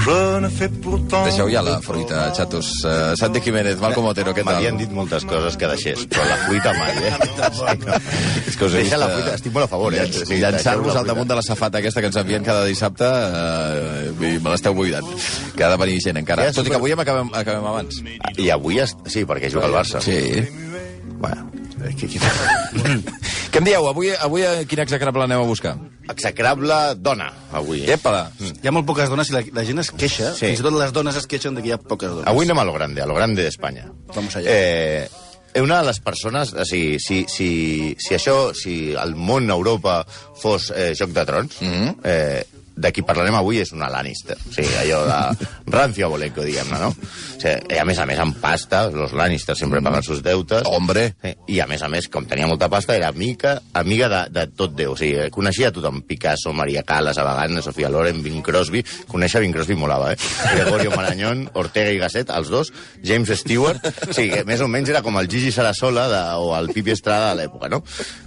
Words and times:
Je 0.00 0.40
ne 0.40 0.48
fais 0.48 0.68
pourtant... 0.82 1.24
Deixeu 1.26 1.48
ja 1.52 1.60
la 1.64 1.76
fruita, 1.84 2.30
xatos. 2.36 2.70
Uh, 2.84 3.12
Santi 3.18 3.40
Jiménez, 3.44 3.76
Malcom 3.82 4.06
Otero, 4.08 4.32
què 4.36 4.40
tal? 4.44 4.54
M'havien 4.56 4.78
dit 4.80 4.92
moltes 4.96 5.26
coses 5.28 5.56
que 5.60 5.68
deixés, 5.68 6.06
però 6.08 6.24
la 6.28 6.38
fruita 6.46 6.72
mai, 6.78 6.94
eh? 7.04 7.12
És 8.48 8.56
que 8.56 8.64
us 8.68 8.72
Deixa 8.76 8.96
vist, 8.96 8.96
la 9.02 9.08
eh, 9.10 9.14
fruita, 9.18 9.34
estic 9.36 9.52
molt 9.56 9.66
a 9.66 9.70
favor, 9.74 9.94
eh? 9.94 10.00
llanç- 10.04 10.24
Sí, 10.30 10.38
Llançar-vos 10.40 10.96
al 10.96 11.06
damunt 11.10 11.28
de 11.28 11.36
la 11.40 11.44
safata 11.44 11.82
aquesta 11.82 12.00
que 12.04 12.08
ens 12.12 12.16
envien 12.22 12.46
cada 12.46 12.64
dissabte 12.68 13.04
uh, 13.04 14.24
i 14.24 14.32
me 14.40 14.48
l'esteu 14.54 14.74
buidant. 14.76 15.06
Que 15.56 15.66
ha 15.66 15.70
de 15.74 15.80
venir 15.84 16.00
gent 16.04 16.22
encara. 16.22 16.48
Ja, 16.48 16.56
Tot 16.56 16.66
i 16.70 16.72
que 16.72 16.80
avui 16.80 16.96
acabem, 16.96 17.28
acabem 17.36 17.66
abans. 17.74 18.00
I 18.40 18.48
avui, 18.56 18.80
es... 18.80 18.96
sí, 19.12 19.26
perquè 19.28 19.52
juga 19.52 19.68
al 19.68 19.76
Barça. 19.76 20.00
Sí. 20.04 20.18
Bueno, 21.20 21.50
qui, 22.00 22.08
qui... 22.08 22.20
Què 23.50 23.58
em 23.58 23.66
dieu? 23.66 23.86
Avui, 23.90 24.12
avui 24.14 24.44
eh, 24.46 24.64
quin 24.70 24.78
execrable 24.84 25.24
aneu 25.26 25.42
a 25.42 25.46
buscar? 25.48 25.72
Execrable 26.12 26.76
dona, 27.02 27.30
avui. 27.52 27.82
Epala. 27.90 28.28
Hi 28.38 28.68
ha 28.70 28.72
molt 28.74 28.86
poques 28.86 29.10
dones 29.10 29.30
i 29.32 29.34
la, 29.34 29.42
la 29.56 29.64
gent 29.66 29.82
es 29.82 29.90
queixa, 29.90 30.30
Sí. 30.36 30.38
sí. 30.38 30.50
fins 30.52 30.62
i 30.62 30.66
tot 30.68 30.76
les 30.78 30.94
dones 30.94 31.18
es 31.18 31.26
queixen 31.26 31.58
de 31.58 31.64
que 31.64 31.72
hi 31.72 31.74
ha 31.74 31.80
poques 31.82 32.12
dones. 32.12 32.28
Avui 32.30 32.46
anem 32.46 32.62
a 32.62 32.66
lo 32.68 32.76
grande, 32.76 33.02
a 33.02 33.08
lo 33.10 33.18
grande 33.18 33.42
d'Espanya. 33.42 33.88
Vamos 34.14 34.36
allá. 34.38 34.54
Eh, 34.54 35.08
una 35.58 35.80
de 35.80 35.88
les 35.88 35.98
persones, 35.98 36.52
o 36.54 36.64
sigui, 36.64 37.00
si, 37.02 37.24
si, 37.26 37.50
si 37.98 38.14
això, 38.14 38.54
si 38.54 38.92
el 38.94 39.16
món 39.18 39.50
Europa 39.50 40.04
fos 40.38 40.70
eh, 40.70 40.92
Joc 40.98 41.10
de 41.16 41.26
Trons, 41.26 41.58
mm 41.60 41.74
-hmm. 41.74 41.96
eh, 42.04 42.44
de 42.80 42.92
qui 42.94 43.04
parlarem 43.06 43.36
avui 43.38 43.60
és 43.60 43.72
una 43.76 43.90
Lannister. 43.92 44.36
O 44.40 44.54
sigui, 44.54 44.72
allò 44.80 45.02
de 45.06 45.48
rancio 45.70 46.08
abolenco, 46.08 46.44
diguem-ne, 46.46 46.78
no? 46.80 46.90
O 46.90 47.40
sigui, 47.40 47.78
a 47.78 47.84
més 47.88 48.00
a 48.00 48.06
més, 48.08 48.20
amb 48.22 48.38
pasta, 48.40 48.86
los 48.94 49.14
Lannister 49.16 49.56
sempre 49.58 49.82
paguen 49.84 50.04
sus 50.06 50.22
deutes. 50.24 50.66
Hombre. 50.70 51.10
I 51.50 51.60
a 51.60 51.68
més 51.70 51.84
a 51.84 51.90
més, 51.92 52.08
com 52.12 52.26
tenia 52.28 52.48
molta 52.50 52.70
pasta, 52.72 52.96
era 52.96 53.10
amiga, 53.12 53.58
amiga 53.76 54.08
de, 54.12 54.22
de 54.34 54.46
tot 54.56 54.74
Déu. 54.76 54.94
O 54.94 54.98
sigui, 54.98 55.28
coneixia 55.34 55.70
a 55.70 55.76
tothom. 55.76 56.00
Picasso, 56.08 56.54
Maria 56.56 56.82
Callas, 56.86 57.18
a 57.20 57.26
vegades, 57.26 57.64
Sofia 57.68 57.90
Loren, 57.92 58.22
Bing 58.24 58.42
Crosby. 58.46 58.82
Conèixer 59.10 59.44
Bing 59.44 59.54
Crosby 59.54 59.76
molava, 59.78 60.12
eh? 60.14 60.18
Gregorio 60.54 60.94
Marañón, 60.96 61.46
Ortega 61.60 61.92
i 61.92 62.00
Gasset, 62.00 62.32
els 62.34 62.50
dos. 62.52 62.72
James 63.04 63.30
Stewart. 63.42 63.84
O 64.08 64.12
sigui, 64.16 64.42
més 64.48 64.64
o 64.64 64.68
menys 64.70 64.92
era 64.94 65.04
com 65.06 65.18
el 65.20 65.30
Gigi 65.30 65.52
Sarasola 65.54 66.08
de, 66.10 66.22
o 66.40 66.54
el 66.56 66.72
Pipi 66.74 66.94
Estrada 66.96 67.32
de 67.32 67.42
l'època, 67.42 67.70
no? 67.72 67.82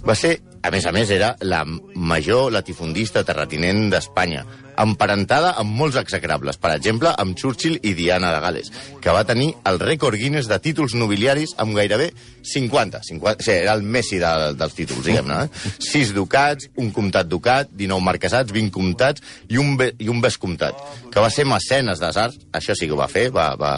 Va 0.06 0.16
ser, 0.18 0.38
a 0.64 0.70
més 0.72 0.86
a 0.88 0.92
més, 0.96 1.10
era 1.12 1.34
la 1.44 1.60
major 1.94 2.48
latifundista 2.52 3.20
terratinent 3.26 3.90
d'Espanya 3.92 4.44
emparentada 4.80 5.52
amb 5.60 5.74
molts 5.78 5.98
execrables. 6.00 6.56
Per 6.58 6.72
exemple, 6.74 7.12
amb 7.20 7.36
Churchill 7.38 7.76
i 7.82 7.92
Diana 7.94 8.32
de 8.34 8.40
Gales, 8.42 8.70
que 9.02 9.12
va 9.14 9.26
tenir 9.28 9.52
el 9.68 9.78
rècord 9.82 10.18
Guinness 10.18 10.48
de 10.50 10.58
títols 10.64 10.96
nobiliaris 10.98 11.54
amb 11.62 11.76
gairebé 11.76 12.10
50. 12.42 13.02
50 13.06 13.44
o 13.44 13.44
sigui, 13.44 13.58
era 13.60 13.74
el 13.76 13.84
Messi 13.84 14.18
de, 14.22 14.32
dels 14.58 14.76
títols, 14.78 15.04
diguem-ne. 15.06 15.44
Eh? 15.44 15.74
6 15.84 16.14
ducats, 16.16 16.70
un 16.80 16.90
comtat 16.96 17.28
ducat, 17.30 17.70
19 17.70 18.08
marquesats, 18.08 18.54
20 18.54 18.72
comtats 18.74 19.22
i 19.50 19.60
un, 19.60 19.76
be, 19.80 19.92
i 20.00 20.08
un 20.12 20.22
vescomtat, 20.24 20.80
que 21.12 21.22
va 21.22 21.30
ser 21.32 21.46
mecenes 21.48 22.00
de 22.00 22.08
arts, 22.10 22.40
això 22.56 22.76
sí 22.78 22.88
que 22.88 22.96
ho 22.96 23.00
va 23.00 23.10
fer, 23.10 23.28
va, 23.34 23.52
va, 23.60 23.74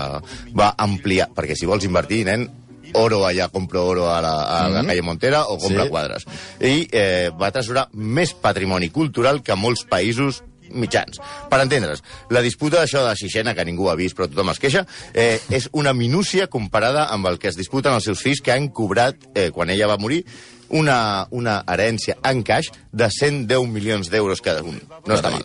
va 0.56 0.72
ampliar, 0.86 1.28
perquè 1.34 1.58
si 1.58 1.68
vols 1.68 1.86
invertir, 1.88 2.24
nen, 2.30 2.46
oro 2.94 3.24
allà, 3.26 3.48
compro 3.48 3.84
oro 3.84 4.10
a 4.12 4.20
la, 4.20 4.34
a 4.64 4.68
la 4.68 4.84
calle 4.84 5.02
Montera 5.02 5.44
o 5.46 5.58
compra 5.58 5.84
Sí. 5.84 5.90
quadres. 5.90 6.26
I 6.60 6.88
eh, 6.92 7.30
va 7.38 7.48
atresorar 7.48 7.88
més 7.92 8.32
patrimoni 8.34 8.90
cultural 8.90 9.42
que 9.42 9.54
molts 9.56 9.84
països 9.88 10.42
mitjans. 10.70 11.20
Per 11.48 11.60
entendre's, 11.62 12.02
la 12.30 12.40
disputa 12.42 12.80
d'això 12.80 13.04
de 13.06 13.14
Xixena, 13.14 13.54
que 13.54 13.64
ningú 13.64 13.86
ha 13.88 13.94
vist 13.94 14.16
però 14.18 14.26
tothom 14.28 14.50
es 14.50 14.58
queixa, 14.58 14.84
eh, 15.14 15.38
és 15.50 15.68
una 15.72 15.92
minúcia 15.94 16.48
comparada 16.48 17.06
amb 17.14 17.26
el 17.30 17.38
que 17.38 17.48
es 17.48 17.56
disputen 17.56 17.94
els 17.94 18.04
seus 18.04 18.20
fills 18.20 18.40
que 18.42 18.50
han 18.52 18.68
cobrat, 18.74 19.14
eh, 19.34 19.50
quan 19.54 19.70
ella 19.70 19.86
va 19.86 19.96
morir, 19.96 20.24
una, 20.68 21.28
una 21.30 21.60
herència 21.70 22.16
en 22.26 22.42
caix 22.42 22.72
de 22.90 23.06
110 23.08 23.68
milions 23.70 24.10
d'euros 24.10 24.40
cada 24.42 24.64
un. 24.66 24.80
No 25.06 25.14
està 25.14 25.30
mal. 25.30 25.44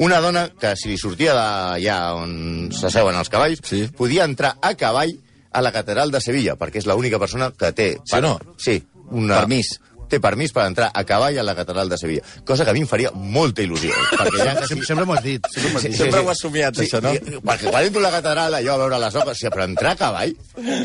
Una 0.00 0.20
dona 0.24 0.46
que, 0.48 0.72
si 0.80 0.88
li 0.88 0.96
sortia 0.96 1.34
d'allà 1.36 1.98
on 2.16 2.70
s'asseuen 2.72 3.14
els 3.20 3.28
cavalls, 3.28 3.60
Sí. 3.68 3.82
podia 3.94 4.24
entrar 4.24 4.56
a 4.62 4.72
cavall 4.74 5.12
a 5.52 5.62
la 5.62 5.72
catedral 5.72 6.10
de 6.10 6.20
Sevilla, 6.24 6.56
perquè 6.58 6.80
és 6.82 6.88
l'única 6.88 7.20
persona 7.22 7.50
que 7.52 7.72
té... 7.76 7.88
Sí 8.04 8.18
o 8.18 8.22
no? 8.24 8.36
Sí. 8.58 8.78
Una... 9.12 9.42
Permís. 9.42 9.74
Té 10.12 10.20
permís 10.20 10.52
per 10.52 10.66
entrar 10.68 10.90
a 10.92 11.02
cavall 11.08 11.38
a 11.40 11.44
la 11.46 11.54
catedral 11.56 11.88
de 11.88 11.96
Sevilla. 11.96 12.20
Cosa 12.44 12.66
que 12.66 12.70
a 12.70 12.74
mi 12.76 12.82
em 12.84 12.88
faria 12.90 13.10
molta 13.16 13.62
il·lusió. 13.64 13.92
Perquè 14.20 14.44
ja... 14.44 14.54
Sempre, 14.68 14.84
sempre 14.86 15.06
m'ho 15.08 15.14
has 15.16 15.22
dit. 15.24 15.46
Sempre 15.54 15.70
m'ho 15.72 15.78
has 15.80 15.86
dit. 15.88 15.96
Sempre 15.96 16.20
ho 16.20 16.28
has 16.30 16.42
somiat, 16.44 16.80
això, 16.84 17.00
no? 17.04 17.12
I, 17.16 17.38
perquè 17.42 17.70
quan 17.72 17.86
entro 17.88 18.02
a 18.02 18.04
la 18.04 18.10
catedral, 18.12 18.56
allò 18.58 18.74
a 18.74 18.80
veure 18.82 18.98
les 19.02 19.16
obres, 19.22 19.40
sí, 19.40 19.48
però 19.52 19.64
entrar 19.68 19.94
a 19.96 19.98
cavall... 20.02 20.34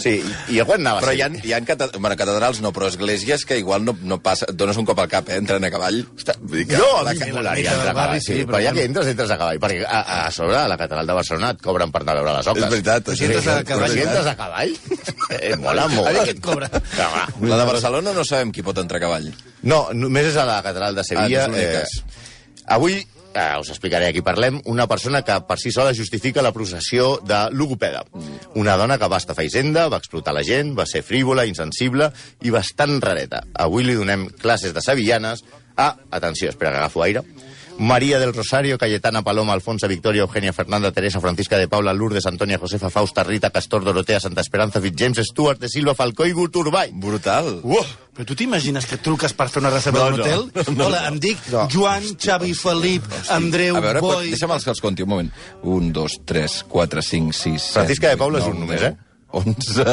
Sí, 0.01 0.13
i 0.53 0.57
jo 0.61 0.65
quan 0.69 0.79
anava... 0.85 1.01
Però 1.03 1.11
sí. 1.13 1.19
hi 1.19 1.23
ha, 1.25 1.29
hi 1.49 1.53
ha 1.57 1.59
cated... 1.67 1.97
bueno, 1.99 2.15
catedrals 2.19 2.61
no, 2.63 2.71
però 2.75 2.87
esglésies 2.89 3.43
que 3.49 3.57
igual 3.59 3.83
no, 3.85 3.97
no 4.07 4.17
passa, 4.23 4.47
et 4.49 4.55
dones 4.57 4.79
un 4.79 4.87
cop 4.87 4.99
al 5.03 5.09
cap, 5.11 5.27
eh, 5.29 5.37
entren 5.41 5.67
a 5.67 5.71
cavall. 5.73 5.99
Vull 6.07 6.61
dir 6.61 6.65
que- 6.71 6.79
No, 6.79 6.87
a 7.01 7.03
la 7.09 7.13
mi 7.13 7.19
ca- 7.19 7.27
m'agradaria 7.33 7.71
del 7.75 7.79
entrar 7.81 7.91
a 7.91 7.97
cavall, 7.99 8.21
sí, 8.21 8.31
sí, 8.31 8.39
però 8.45 8.57
però 8.57 8.63
ja 8.63 8.73
que 8.77 8.85
entres, 8.87 9.11
entres 9.13 9.31
a 9.35 9.37
cavall, 9.41 9.59
perquè 9.65 9.83
a, 9.85 10.01
a 10.27 10.31
sobre, 10.31 10.57
a 10.61 10.67
la 10.71 10.77
catedral 10.79 11.07
de 11.11 11.17
Barcelona 11.19 11.51
et 11.55 11.61
cobren 11.67 11.91
per 11.93 12.01
anar 12.05 12.15
a 12.15 12.21
veure 12.21 12.35
les 12.39 12.47
oques. 12.53 12.63
És 12.63 12.73
veritat, 12.77 13.11
si 13.17 13.27
entres 13.27 13.47
a 13.51 13.57
cavall, 13.67 13.91
si 13.93 14.03
entres 14.05 14.31
a 14.31 14.35
cavall, 14.39 14.73
eh, 15.37 15.55
mola 15.61 15.87
molt. 15.91 16.07
A 16.07 16.13
veure 16.15 16.27
què 16.31 16.35
et 16.37 16.41
cobra. 16.43 16.69
La 17.47 17.57
de 17.59 17.65
Barcelona 17.73 18.13
no 18.15 18.23
sabem 18.27 18.51
qui 18.55 18.63
pot 18.65 18.77
entrar 18.81 18.99
a 19.01 19.05
cavall. 19.07 19.16
No, 19.67 19.87
només 19.93 20.31
és 20.31 20.39
a 20.39 20.45
la 20.47 20.61
catedral 20.65 20.95
de 20.95 21.05
Sevilla. 21.07 21.45
Ah, 21.45 21.51
no 21.51 21.59
és 21.59 21.73
l'únic 21.73 22.35
avui 22.67 22.99
eh, 23.33 23.59
us 23.59 23.69
explicaré 23.69 24.09
a 24.09 24.13
qui 24.13 24.23
parlem, 24.25 24.59
una 24.65 24.87
persona 24.89 25.21
que 25.25 25.35
per 25.47 25.57
si 25.61 25.71
sola 25.71 25.93
justifica 25.95 26.43
la 26.43 26.51
processió 26.53 27.17
de 27.23 27.39
logopeda. 27.53 28.03
Una 28.59 28.75
dona 28.77 28.97
que 28.97 29.09
va 29.09 29.21
estafar 29.21 29.45
Hisenda, 29.45 29.87
va 29.93 30.01
explotar 30.01 30.33
la 30.35 30.43
gent, 30.43 30.73
va 30.77 30.87
ser 30.89 31.03
frívola, 31.05 31.45
insensible 31.45 32.09
i 32.41 32.53
bastant 32.53 32.97
rareta. 33.03 33.43
Avui 33.53 33.85
li 33.85 33.95
donem 33.97 34.27
classes 34.41 34.73
de 34.73 34.83
sevillanes 34.83 35.45
a, 35.77 35.93
atenció, 36.11 36.49
espera 36.49 36.73
que 36.73 36.81
agafo 36.81 37.03
aire, 37.05 37.23
María 37.79 38.17
del 38.19 38.33
Rosario, 38.33 38.77
Cayetana 38.77 39.21
Paloma, 39.21 39.53
Alfonsa 39.53 39.85
Victoria, 39.87 40.21
Eugenia 40.21 40.51
Fernanda, 40.51 40.91
Teresa 40.91 41.19
Francisca 41.21 41.57
de 41.59 41.67
Paula, 41.67 41.93
Lourdes, 41.93 42.25
Antonia, 42.25 42.57
Josefa, 42.57 42.89
Fausta, 42.89 43.23
Rita, 43.23 43.51
Castor, 43.51 43.83
Dorotea, 43.83 44.19
Santa 44.19 44.41
Esperanza, 44.41 44.81
Fitzjames, 44.81 45.19
Stuart, 45.27 45.59
de 45.59 45.69
Silva, 45.69 45.93
Falcó 45.93 46.25
i 46.25 46.31
Guturbay. 46.31 46.91
Brutal. 46.93 47.59
Uah! 47.63 47.85
Però 48.17 48.25
tu 48.25 48.33
t'imagines 48.33 48.87
que 48.89 48.97
truques 48.97 49.29
per 49.37 49.45
fer 49.53 49.61
una 49.61 49.69
reserva 49.69 49.99
No, 49.99 50.05
d'un 50.09 50.17
no. 50.17 50.23
hotel? 50.25 50.75
No, 50.75 50.87
Hola, 50.87 51.03
no. 51.03 51.11
em 51.13 51.19
dic 51.21 51.37
No. 51.53 51.67
Joan, 51.69 52.07
Xavi, 52.17 52.55
Felip, 52.57 53.03
Andreu, 53.29 53.77
A 53.77 53.83
veure, 53.85 54.01
pot, 54.01 54.15
Boi... 54.23 54.31
deixa'm 54.33 54.55
els 54.55 54.65
que 54.65 54.73
els 54.73 54.81
conti, 54.81 55.05
un 55.05 55.11
moment. 55.13 55.29
Un, 55.61 55.91
dos, 55.93 56.15
tres, 56.25 56.63
quatre, 56.67 57.03
cinc, 57.05 57.35
sis, 57.37 57.61
set... 57.61 57.75
Francisca 57.83 58.09
de 58.09 58.17
Paula 58.17 58.41
és 58.41 58.49
un 58.49 58.57
només, 58.63 58.81
deu, 58.81 58.97
11, 59.37 59.85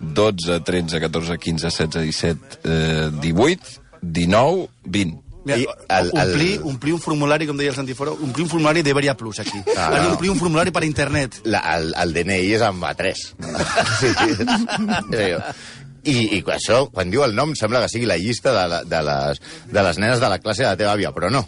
12, 0.00 0.58
13, 0.66 1.00
14, 1.06 1.38
15, 1.38 1.70
16, 1.70 2.02
17, 2.10 2.62
eh, 2.66 3.10
18, 3.22 3.78
19, 4.02 4.66
20. 4.90 5.21
Mira, 5.44 5.58
I 5.58 5.66
el- 5.88 6.10
el- 6.14 6.20
omplir, 6.20 6.60
omplir 6.62 6.94
un 6.94 7.00
formulari, 7.00 7.46
com 7.48 7.56
deia 7.58 7.70
el 7.70 7.76
Santi 7.76 7.94
Foro, 7.98 8.12
omplir 8.14 8.44
un 8.44 8.50
formulari 8.50 8.82
de 8.82 8.90
Iberia 8.90 9.16
Plus, 9.16 9.40
aquí. 9.40 9.58
Ah, 9.76 9.90
no. 9.96 10.10
d'omplir 10.10 10.30
un 10.30 10.38
formulari 10.38 10.70
per 10.70 10.84
internet. 10.84 11.40
la, 11.44 11.60
el, 11.76 11.92
el 11.98 12.12
DNI 12.14 12.52
és 12.54 12.62
amb 12.62 12.84
A3. 12.84 13.14
sí, 14.00 14.12
sí. 14.18 14.36
sí. 15.10 15.32
I, 16.04 16.14
I 16.38 16.42
això, 16.54 16.88
quan 16.90 17.10
diu 17.10 17.22
el 17.22 17.34
nom, 17.34 17.52
sembla 17.54 17.80
que 17.84 17.88
sigui 17.88 18.06
la 18.06 18.16
llista 18.18 18.50
de, 18.54 18.68
la, 18.68 18.80
de, 18.84 19.02
les, 19.06 19.40
de 19.70 19.82
les 19.86 19.98
nenes 19.98 20.20
de 20.20 20.28
la 20.28 20.38
classe 20.42 20.62
de 20.64 20.68
la 20.68 20.76
teva 20.76 20.92
àvia, 20.96 21.12
però 21.14 21.30
no. 21.30 21.44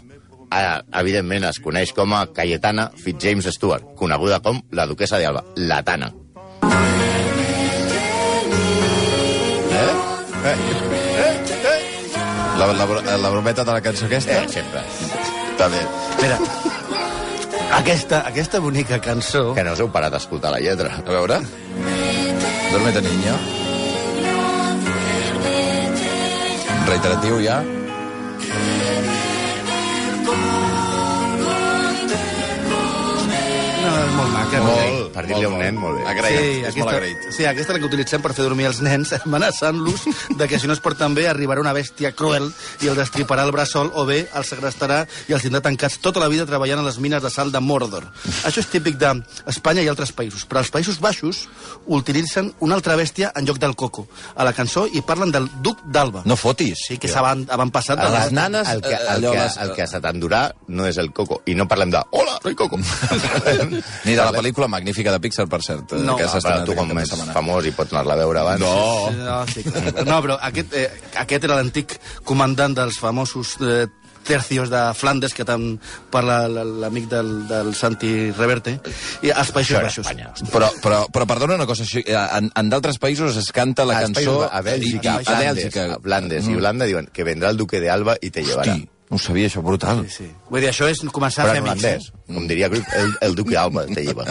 Ah, 0.51 0.81
evidentment 1.01 1.43
es 1.49 1.59
coneix 1.59 1.91
com 1.91 2.13
a 2.15 2.25
Cayetana 2.31 2.89
Fitzjames 2.95 3.47
Stewart, 3.55 3.83
coneguda 3.99 4.39
com 4.45 4.61
la 4.71 4.85
duquesa 4.87 5.19
d'Alba, 5.19 5.43
la 5.55 5.81
Tana. 5.83 6.11
Eh? 9.71 9.91
Eh? 10.45 10.55
Eh? 10.55 10.84
La, 12.57 12.67
la, 12.71 13.17
la 13.17 13.29
brometa 13.29 13.63
de 13.63 13.71
la 13.71 13.81
cançó 13.81 14.05
aquesta? 14.07 14.31
Eh, 14.43 14.47
sempre. 14.49 14.81
Està 15.51 15.67
bé. 15.71 15.81
Mira, 16.21 16.37
aquesta, 17.79 18.21
aquesta 18.29 18.59
bonica 18.63 18.99
cançó... 19.03 19.49
Que 19.57 19.63
no 19.67 19.75
us 19.75 19.83
heu 19.83 19.91
parat 19.91 20.15
a 20.15 20.21
escoltar 20.23 20.53
la 20.55 20.61
lletra. 20.63 20.93
A 21.03 21.11
veure. 21.11 21.41
Dormeta 22.71 23.03
niña. 23.03 23.35
Reiteratiu 26.87 27.41
ja. 27.43 27.59
És 34.15 34.21
molt 34.21 34.31
maca. 34.31 34.59
Molt, 34.63 35.07
per 35.11 35.23
dir-li 35.27 35.43
a 35.43 35.49
un 35.51 35.57
nen, 35.59 35.75
molt 35.75 35.97
bé. 35.97 36.03
Agraït, 36.07 36.37
Sí, 36.39 36.51
és 36.63 36.75
molt 36.79 36.87
aquesta, 36.87 36.93
agraït. 36.95 37.23
sí, 37.35 37.45
aquesta 37.49 37.73
la 37.75 37.79
que 37.81 37.85
utilitzem 37.89 38.21
per 38.23 38.31
fer 38.33 38.45
dormir 38.45 38.65
els 38.69 38.77
nens, 38.79 39.09
amenaçant-los 39.25 40.05
de 40.39 40.47
que 40.47 40.59
si 40.59 40.67
no 40.69 40.73
es 40.73 40.79
porten 40.79 41.13
bé 41.17 41.25
arribarà 41.27 41.59
una 41.59 41.73
bèstia 41.75 42.13
cruel 42.15 42.47
i 42.79 42.87
el 42.87 42.95
destriparà 42.95 43.43
el 43.43 43.51
braçol 43.51 43.89
o 43.93 44.05
bé 44.07 44.21
els 44.31 44.47
segrestarà 44.53 45.01
i 45.27 45.35
els 45.35 45.43
tindrà 45.43 45.59
tancats 45.65 45.97
tota 45.99 46.21
la 46.23 46.29
vida 46.31 46.45
treballant 46.47 46.79
a 46.79 46.85
les 46.87 46.99
mines 47.03 47.19
de 47.21 47.29
sal 47.33 47.51
de 47.51 47.59
Mordor. 47.59 48.07
Això 48.47 48.63
és 48.63 48.69
típic 48.71 48.95
d'Espanya 49.01 49.83
i 49.83 49.91
altres 49.91 50.13
països, 50.15 50.47
però 50.47 50.63
als 50.63 50.71
Països 50.71 51.01
Baixos 51.03 51.49
utilitzen 51.85 52.53
una 52.63 52.75
altra 52.79 52.95
bèstia 52.95 53.33
en 53.35 53.43
lloc 53.45 53.59
del 53.59 53.75
coco. 53.75 54.07
A 54.35 54.47
la 54.47 54.53
cançó 54.55 54.85
hi 54.87 55.03
parlen 55.03 55.31
del 55.35 55.49
duc 55.61 55.83
d'Alba. 55.91 56.23
No 56.23 56.37
fotis. 56.39 56.85
Sí, 56.87 56.97
que 56.97 57.11
s'han 57.11 57.43
passat... 57.69 57.99
A 57.99 58.07
les 58.15 58.31
nanes... 58.31 58.69
El 58.71 58.79
que, 58.81 58.95
el, 58.95 59.07
allò, 59.17 59.35
que, 59.35 59.43
les- 59.43 59.57
el 59.59 59.75
que 59.75 59.87
se 59.91 59.99
t'endurà 59.99 60.45
no 60.71 60.87
és 60.87 60.95
el 61.03 61.11
coco. 61.11 61.41
I 61.51 61.55
no 61.59 61.67
parlem 61.67 61.91
de... 61.91 61.99
Hola, 62.15 62.39
soy 62.41 62.55
coco. 62.55 62.79
Ni 64.05 64.13
de 64.15 64.21
la 64.23 64.31
pel·lícula 64.31 64.67
magnífica 64.69 65.11
de 65.11 65.19
Pixar, 65.19 65.47
per 65.49 65.61
cert, 65.65 65.91
eh, 65.93 66.03
No, 66.05 66.15
que 66.15 66.23
no, 66.29 66.39
Però 66.45 66.63
tu, 66.65 66.75
com 66.77 66.93
més 66.93 67.09
setmana. 67.09 67.33
famós 67.33 67.65
i 67.65 67.71
pots 67.75 67.91
anar-la 67.93 68.13
a 68.13 68.21
veure 68.23 68.39
abans... 68.39 68.61
No. 68.61 69.11
No, 69.17 69.41
sí, 69.51 69.63
clar. 69.65 70.05
no 70.05 70.21
però 70.23 70.37
aquest, 70.41 70.73
eh, 70.77 70.89
aquest 71.25 71.43
era 71.49 71.55
l'antic 71.59 71.97
comandant 72.23 72.75
dels 72.77 72.97
famosos 73.01 73.55
eh, 73.61 73.87
tercios 74.25 74.71
de 74.73 74.79
Flandes, 74.97 75.35
que 75.37 75.45
tant 75.45 75.75
parla 76.09 76.47
l'amic 76.49 77.05
del, 77.11 77.47
del 77.47 77.75
Santi 77.77 78.31
Reverte, 78.33 78.79
i 79.21 79.29
als 79.29 79.51
Països 79.53 79.77
Baixos. 79.83 80.07
Però, 80.49 80.71
però, 80.81 81.03
però 81.13 81.27
perdona 81.29 81.59
una 81.59 81.67
cosa, 81.69 81.85
eh, 81.85 82.05
en, 82.09 82.49
en 82.49 82.71
d'altres 82.73 82.97
països 82.97 83.37
es 83.37 83.51
canta 83.53 83.85
la 83.85 83.99
Als 83.99 84.07
cançó... 84.09 84.39
Països- 84.41 84.49
a 84.49 84.61
Bèlgica, 84.65 85.19
a 85.21 85.39
Bèlgica. 85.43 85.85
a 85.93 85.99
Flandes 86.01 86.47
i 86.49 86.55
Holanda 86.57 86.89
diuen 86.89 87.09
que 87.13 87.23
vendrà 87.27 87.53
el 87.53 87.57
duque 87.61 87.79
de 87.79 87.91
Alba 87.93 88.17
i 88.21 88.31
te 88.33 88.41
llevarà. 88.41 88.73
Hosti, 88.73 88.89
no 89.15 89.21
ho 89.21 89.23
sabia, 89.23 89.47
això, 89.47 89.63
brutal. 89.63 90.03
Sí, 90.11 90.25
sí. 90.25 90.29
Vull 90.51 90.61
dir, 90.65 90.69
això 90.73 90.89
és 90.91 90.99
començar 91.15 91.47
Però 91.47 91.55
a 91.55 91.57
fer 91.57 91.63
amics. 91.63 91.85
holandès, 91.87 92.11
com 92.35 92.47
diria 92.51 92.67
Cruyff, 92.69 92.91
el, 92.99 93.13
el 93.29 93.35
duque 93.39 93.55
Alba 93.57 93.85
te 93.87 94.03
lleva. 94.03 94.27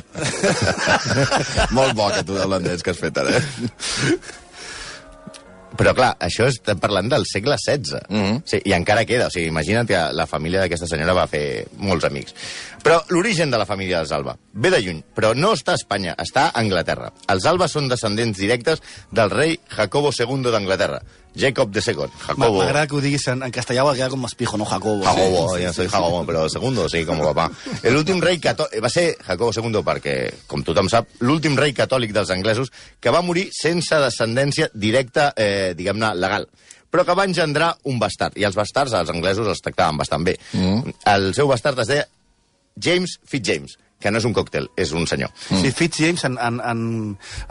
Molt 1.73 1.97
bo 1.97 2.09
aquest 2.11 2.29
holandès 2.37 2.85
que 2.85 2.93
has 2.93 3.01
fet 3.01 3.19
ara. 3.25 3.39
Eh? 3.41 4.19
Però 5.75 5.91
clar, 5.91 6.13
això 6.23 6.47
estem 6.47 6.79
parlant 6.79 7.09
del 7.11 7.25
segle 7.27 7.57
XVI. 7.59 7.99
Mhm. 8.09 8.43
sí, 8.47 8.61
I 8.65 8.77
encara 8.77 9.03
queda. 9.09 9.27
O 9.27 9.31
sigui, 9.35 9.49
imagina't 9.51 9.89
que 9.91 9.99
la 10.15 10.27
família 10.31 10.61
d'aquesta 10.63 10.87
senyora 10.87 11.17
va 11.19 11.25
fer 11.27 11.67
molts 11.83 12.07
amics. 12.07 12.35
Però 12.85 12.99
l'origen 13.09 13.49
de 13.49 13.57
la 13.57 13.65
família 13.65 14.03
dels 14.03 14.13
Alba 14.13 14.35
ve 14.61 14.69
de 14.69 14.83
lluny, 14.85 14.99
però 15.17 15.31
no 15.33 15.55
està 15.57 15.73
a 15.73 15.81
Espanya, 15.81 16.13
està 16.21 16.51
a 16.51 16.61
Anglaterra. 16.61 17.09
Els 17.33 17.47
Alba 17.49 17.65
són 17.73 17.89
descendents 17.89 18.37
directes 18.37 18.83
del 19.11 19.33
rei 19.33 19.55
Jacobo 19.73 20.11
II 20.13 20.51
d'Anglaterra, 20.53 20.99
Jacob 21.35 21.73
II. 21.75 21.81
Jacobo... 22.27 22.59
M'agrada 22.61 22.87
que 22.87 22.99
ho 22.99 23.01
diguis 23.01 23.25
en, 23.33 23.41
en 23.47 23.55
castellà, 23.55 23.87
va 23.89 23.95
quedar 23.97 24.11
com 24.13 24.27
espijo, 24.29 24.61
no 24.61 24.69
Jacobo. 24.69 25.01
Jacobo, 25.07 25.57
ja 25.59 25.73
soy 25.73 25.89
Jacobo, 25.89 26.21
però 26.29 26.45
segundo, 26.53 26.85
sí, 26.93 27.07
com 27.09 27.25
papà. 27.25 27.49
L'últim 27.89 28.21
rei 28.23 28.37
catòlic... 28.43 28.85
Va 28.85 28.93
ser 28.93 29.07
Jacobo 29.17 29.51
II 29.57 29.81
perquè, 29.87 30.17
com 30.51 30.63
tothom 30.67 30.93
sap, 30.93 31.09
l'últim 31.25 31.57
rei 31.57 31.73
catòlic 31.73 32.13
dels 32.13 32.37
anglesos 32.37 32.69
que 33.01 33.15
va 33.15 33.25
morir 33.25 33.49
sense 33.57 33.97
descendència 34.05 34.69
directa, 34.75 35.33
eh, 35.37 35.73
diguem-ne, 35.79 36.13
legal 36.21 36.49
però 36.95 37.03
que 37.03 37.15
va 37.19 37.25
engendrar 37.27 37.73
un 37.91 37.97
bastard. 37.99 38.37
I 38.39 38.45
els 38.47 38.55
bastards, 38.55 38.93
els 38.95 39.09
anglesos, 39.11 39.49
els 39.51 39.59
tractaven 39.65 39.97
bastant 39.99 40.23
bé. 40.23 40.37
Mm. 40.55 40.93
El 41.11 41.33
seu 41.35 41.49
bastard 41.51 41.81
es 41.83 41.91
deia 41.91 42.05
James 42.81 43.19
Fitzjames, 43.25 43.79
que 44.00 44.11
no 44.11 44.21
és 44.21 44.26
un 44.29 44.35
còctel, 44.37 44.69
és 44.76 44.93
un 44.93 45.06
senyor. 45.11 45.32
Sí, 45.49 45.71
Fitzjames 45.73 46.25
en, 46.29 46.38
en, 46.43 46.61
en 46.61 46.87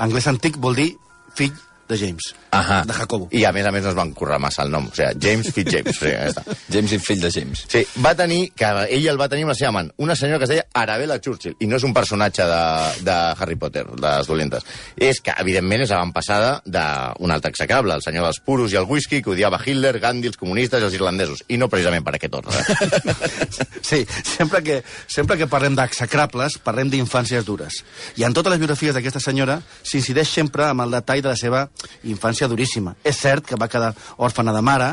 anglès 0.06 0.28
antic 0.32 0.60
vol 0.62 0.78
dir 0.78 0.92
fill 1.38 1.54
de 1.90 1.98
James, 1.98 2.34
Ahà. 2.52 2.84
de 2.86 2.94
Jacobo. 2.94 3.28
I 3.32 3.44
a 3.46 3.52
més 3.52 3.66
a 3.66 3.72
més 3.72 3.84
no 3.84 3.90
es 3.90 3.96
van 3.96 4.12
currar 4.14 4.40
massa 4.40 4.64
el 4.64 4.72
nom. 4.72 4.88
O 4.88 4.96
sigui, 4.96 5.20
James 5.22 5.52
Fitzjames. 5.54 5.98
sí, 6.00 6.06
ja 6.12 6.30
està. 6.30 6.44
James 6.72 6.92
i 6.94 7.00
fill 7.00 7.22
de 7.22 7.32
James. 7.32 7.66
Sí, 7.70 7.84
va 8.04 8.14
tenir, 8.16 8.52
que 8.56 8.70
ell 8.90 9.08
el 9.12 9.20
va 9.20 9.28
tenir 9.30 9.44
amb 9.44 9.52
la 9.54 9.58
seva 9.60 9.70
amant, 9.74 9.92
una 9.98 10.16
senyora 10.16 10.40
que 10.40 10.48
es 10.48 10.54
deia 10.54 10.66
Arabella 10.74 11.20
Churchill, 11.20 11.56
i 11.60 11.68
no 11.68 11.76
és 11.78 11.84
un 11.84 11.94
personatge 11.94 12.46
de, 12.48 12.62
de 13.04 13.18
Harry 13.40 13.56
Potter, 13.60 13.86
de 13.92 14.02
les 14.08 14.28
dolentes. 14.28 14.64
És 14.98 15.20
que, 15.22 15.36
evidentment, 15.44 15.84
és 15.84 15.92
avantpassada 15.92 16.62
d'un 16.66 17.32
altre 17.32 17.52
execrable, 17.52 17.94
el 17.94 18.02
senyor 18.06 18.26
dels 18.30 18.40
puros 18.40 18.72
i 18.74 18.80
el 18.80 18.88
whisky, 18.90 19.22
que 19.22 19.34
odiava 19.36 19.60
Hitler, 19.64 20.00
Gandhi, 20.00 20.32
els 20.32 20.38
comunistes 20.40 20.82
i 20.82 20.88
els 20.90 20.96
irlandesos, 20.98 21.44
i 21.50 21.58
no 21.58 21.70
precisament 21.70 22.04
per 22.06 22.16
aquest 22.18 22.40
ordre. 22.42 22.64
Sí, 23.84 24.06
sempre 24.24 24.64
que, 24.64 24.78
sempre 25.12 25.36
que 25.38 25.46
parlem 25.52 25.76
d'execrables, 25.76 26.56
parlem 26.64 26.90
d'infàncies 26.90 27.44
dures. 27.46 27.82
I 28.16 28.24
en 28.24 28.34
totes 28.34 28.54
les 28.54 28.62
biografies 28.62 28.96
d'aquesta 28.96 29.20
senyora 29.20 29.58
s'incideix 29.84 30.30
sempre 30.32 30.70
amb 30.70 30.86
el 30.86 30.96
detall 30.96 31.22
de 31.22 31.34
la 31.34 31.36
seva 31.40 31.66
infància 32.10 32.48
duríssima. 32.48 32.96
És 33.04 33.20
cert 33.20 33.46
que 33.48 33.60
va 33.60 33.70
quedar 33.72 33.94
òrfana 34.18 34.54
de 34.56 34.62
mare, 34.62 34.90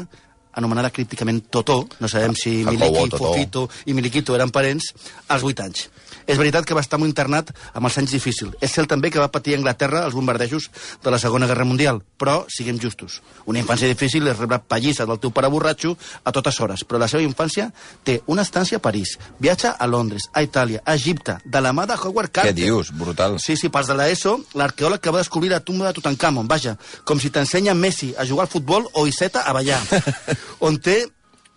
anomenada 0.52 0.90
crípticament 0.90 1.44
Totó, 1.50 1.84
no 2.00 2.08
sabem 2.08 2.34
si 2.34 2.62
Jacobo 2.64 2.90
Miliki, 2.90 3.10
Totó. 3.10 3.24
Fofito 3.24 3.68
i 3.86 3.94
Miliquito 3.94 4.34
eren 4.34 4.50
parents, 4.50 4.92
als 5.28 5.46
8 5.46 5.66
anys. 5.66 5.88
És 6.30 6.38
veritat 6.38 6.64
que 6.68 6.76
va 6.78 6.82
estar 6.84 6.98
molt 7.00 7.10
internat 7.10 7.50
amb 7.74 7.88
els 7.88 7.96
anys 7.98 8.12
difícils. 8.14 8.54
És 8.62 8.70
cert 8.70 8.86
també 8.88 9.10
que 9.10 9.18
va 9.18 9.30
patir 9.34 9.56
a 9.56 9.58
Anglaterra 9.58 10.04
els 10.06 10.14
bombardejos 10.14 10.68
de 11.02 11.10
la 11.10 11.18
Segona 11.18 11.48
Guerra 11.50 11.64
Mundial. 11.66 11.98
Però, 12.20 12.44
siguem 12.48 12.78
justos, 12.78 13.18
una 13.50 13.58
infància 13.58 13.88
difícil 13.90 14.28
és 14.30 14.38
rebre 14.38 14.60
pallisses 14.62 15.08
del 15.08 15.18
teu 15.18 15.32
pare 15.34 15.48
borratxo 15.50 15.96
a 16.24 16.30
totes 16.32 16.60
hores. 16.62 16.84
Però 16.86 17.00
la 17.02 17.08
seva 17.10 17.24
infància 17.26 17.70
té 18.06 18.20
una 18.30 18.42
estància 18.46 18.78
a 18.78 18.84
París, 18.84 19.16
viatja 19.40 19.72
a 19.74 19.86
Londres, 19.90 20.28
a 20.32 20.42
Itàlia, 20.46 20.82
a 20.84 20.94
Egipte, 20.94 21.38
de 21.44 21.60
la 21.60 21.72
mà 21.74 21.86
de 21.90 21.96
Howard 21.98 22.30
Carter. 22.30 22.52
Què 22.54 22.60
dius? 22.62 22.92
Brutal. 22.94 23.38
Sí, 23.42 23.56
sí, 23.56 23.68
pels 23.72 23.88
de 23.90 23.96
l'ESO, 23.98 24.36
l'arqueòleg 24.54 25.00
que 25.00 25.10
va 25.10 25.18
descobrir 25.24 25.50
la 25.50 25.60
tumba 25.64 25.88
de 25.88 25.94
Tutankamon, 25.98 26.46
vaja, 26.48 26.76
com 27.04 27.18
si 27.18 27.30
t'ensenya 27.34 27.74
Messi 27.74 28.12
a 28.18 28.24
jugar 28.28 28.46
al 28.46 28.52
futbol 28.52 28.86
o 28.92 29.06
Iceta 29.08 29.42
a 29.48 29.52
ballar, 29.56 29.80
on 30.66 30.78
té, 30.78 31.00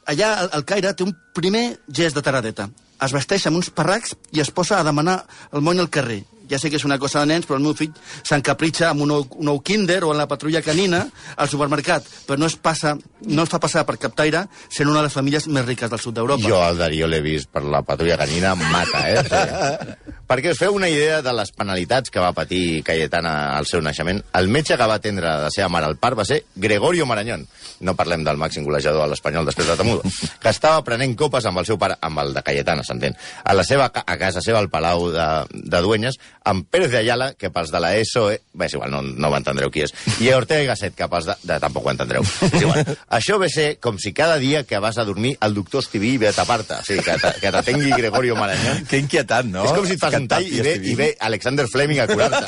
allà 0.07 0.33
al- 0.39 0.49
al 0.53 0.65
Caire, 0.65 0.93
té 0.95 1.03
un 1.05 1.13
primer 1.35 1.79
gest 1.91 2.15
de 2.15 2.21
taradeta. 2.25 2.69
Es 3.03 3.13
vesteix 3.15 3.47
amb 3.49 3.59
uns 3.59 3.71
parracs 3.75 4.15
i 4.31 4.43
es 4.43 4.51
posa 4.51 4.79
a 4.79 4.85
demanar 4.87 5.23
el 5.51 5.65
món 5.65 5.79
al 5.83 5.91
carrer. 5.91 6.21
Ja 6.49 6.59
sé 6.59 6.69
que 6.69 6.79
és 6.79 6.85
una 6.87 6.99
cosa 6.99 7.21
de 7.23 7.31
nens, 7.31 7.47
però 7.47 7.57
el 7.59 7.65
meu 7.65 7.75
fill 7.77 7.93
s'encapritxa 8.23 8.89
amb 8.91 9.05
un 9.05 9.13
nou, 9.13 9.27
un 9.39 9.49
nou 9.51 9.61
kinder 9.65 10.01
o 10.03 10.11
en 10.13 10.19
la 10.21 10.27
patrulla 10.27 10.63
canina 10.65 11.03
al 11.35 11.51
supermercat, 11.51 12.07
però 12.27 12.39
no 12.39 12.49
es, 12.49 12.57
passa, 12.59 12.95
no 13.27 13.45
es 13.45 13.51
fa 13.51 13.61
passar 13.63 13.85
per 13.87 13.97
captaire 14.01 14.45
sent 14.69 14.89
una 14.89 15.01
de 15.01 15.07
les 15.07 15.15
famílies 15.15 15.47
més 15.47 15.65
riques 15.67 15.91
del 15.91 16.01
sud 16.01 16.17
d'Europa. 16.17 16.47
Jo 16.47 16.63
el 16.67 16.81
Darío 16.81 17.07
l'he 17.07 17.21
vist 17.23 17.51
per 17.53 17.63
la 17.63 17.83
patrulla 17.85 18.17
canina, 18.19 18.55
mata, 18.55 19.07
eh? 19.09 19.23
Sí. 19.33 20.13
Perquè 20.33 20.53
us 20.53 20.57
feu 20.57 20.73
una 20.73 20.87
idea 20.89 21.19
de 21.21 21.31
les 21.35 21.51
penalitats 21.51 22.09
que 22.09 22.21
va 22.23 22.31
patir 22.33 22.81
Cayetana 22.87 23.57
al 23.57 23.67
seu 23.69 23.81
naixement. 23.83 24.21
El 24.39 24.47
metge 24.49 24.77
que 24.79 24.87
va 24.89 24.95
atendre 24.97 25.29
la 25.43 25.51
seva 25.53 25.67
mare 25.69 25.85
al 25.85 25.97
part 26.01 26.17
va 26.17 26.25
ser 26.25 26.39
Gregorio 26.55 27.05
Marañón. 27.05 27.43
No 27.83 27.93
parlem 27.99 28.23
del 28.25 28.39
màxim 28.39 28.63
golejador 28.65 29.03
a 29.03 29.09
l'Espanyol 29.11 29.45
després 29.45 29.67
de 29.67 29.75
Tamudo. 29.77 30.13
Que 30.41 30.53
estava 30.53 30.81
prenent 30.87 31.13
copes 31.19 31.45
amb 31.45 31.59
el 31.61 31.67
seu 31.67 31.77
pare, 31.77 31.99
amb 32.01 32.23
el 32.23 32.33
de 32.33 32.41
Cayetana, 32.45 32.85
s'entén, 32.87 33.17
a 33.43 33.53
la 33.53 33.65
seva, 33.67 33.89
a 33.93 34.17
casa 34.17 34.41
seva, 34.41 34.63
al 34.63 34.71
Palau 34.73 35.09
de, 35.13 35.27
de 35.53 35.83
Duenyes, 35.83 36.17
amb 36.45 36.65
Pérez 36.69 36.91
de 36.91 36.97
Ayala, 36.99 37.29
que 37.39 37.49
pels 37.53 37.69
de 37.71 37.79
la 37.79 37.93
ESO... 37.95 38.25
Eh, 38.33 38.41
bé, 38.51 38.65
és 38.67 38.73
igual, 38.75 38.91
no, 38.91 39.01
no 39.01 39.29
ho 39.31 39.35
entendreu 39.37 39.71
qui 39.71 39.85
és. 39.85 39.93
I 40.19 40.27
Ortega 40.35 40.65
i 40.65 40.67
Gasset, 40.67 40.95
que 40.97 41.07
pels 41.07 41.29
de... 41.29 41.35
de 41.47 41.59
tampoc 41.63 41.85
ho 41.87 41.93
entendreu. 41.93 42.25
És 42.49 42.57
igual. 42.61 42.83
Això 43.19 43.37
ve 43.39 43.47
ser 43.53 43.67
com 43.83 43.95
si 44.01 44.11
cada 44.17 44.35
dia 44.41 44.65
que 44.67 44.79
vas 44.83 44.97
a 44.99 45.05
dormir 45.07 45.37
el 45.39 45.55
doctor 45.55 45.83
Estiví 45.85 46.17
ve 46.19 46.27
a 46.31 46.35
tapar-te. 46.35 46.81
O 46.81 46.87
sigui, 46.87 47.03
que 47.05 47.15
te- 47.21 47.33
que 47.39 47.53
t'atengui 47.55 47.95
Gregorio 47.95 48.35
Marañón. 48.35 48.83
Que 48.89 48.99
inquietant, 48.99 49.51
no? 49.55 49.63
És 49.63 49.71
com 49.77 49.87
si 49.87 49.95
et 49.95 50.03
fas 50.03 50.11
Que 50.17 50.21
un 50.25 50.27
tall 50.31 50.47
i 50.51 50.59
ve, 50.65 50.75
i 50.83 50.95
ve 50.99 51.09
Alexander 51.19 51.67
Fleming 51.71 52.03
a 52.03 52.09
curar-te. 52.11 52.43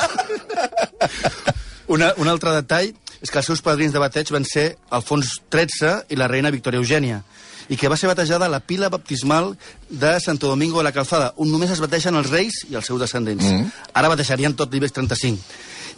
Una, 1.95 2.11
un 2.17 2.27
altre 2.27 2.51
detall 2.55 2.91
és 3.21 3.31
que 3.31 3.39
els 3.39 3.47
seus 3.47 3.61
padrins 3.63 3.93
de 3.93 4.01
bateig 4.01 4.29
van 4.33 4.43
ser 4.45 4.71
Alfons 4.93 5.35
XIII 5.53 6.11
i 6.13 6.17
la 6.19 6.27
reina 6.27 6.51
Victoria 6.53 6.81
Eugènia 6.81 7.21
i 7.69 7.77
que 7.77 7.87
va 7.89 7.97
ser 7.97 8.07
batejada 8.11 8.45
a 8.45 8.49
la 8.49 8.59
pila 8.59 8.89
baptismal 8.89 9.55
de 9.89 10.19
Santo 10.19 10.47
Domingo 10.47 10.77
de 10.79 10.83
la 10.85 10.91
Calzada, 10.91 11.33
on 11.37 11.51
només 11.51 11.71
es 11.71 11.79
bateixen 11.81 12.15
els 12.15 12.29
reis 12.29 12.65
i 12.69 12.75
els 12.75 12.85
seus 12.85 12.99
descendents. 13.01 13.43
Mm. 13.45 13.71
Ara 13.93 14.09
batejarien 14.11 14.53
tot 14.55 14.73
l'IBEX 14.73 14.93
35. 14.93 15.41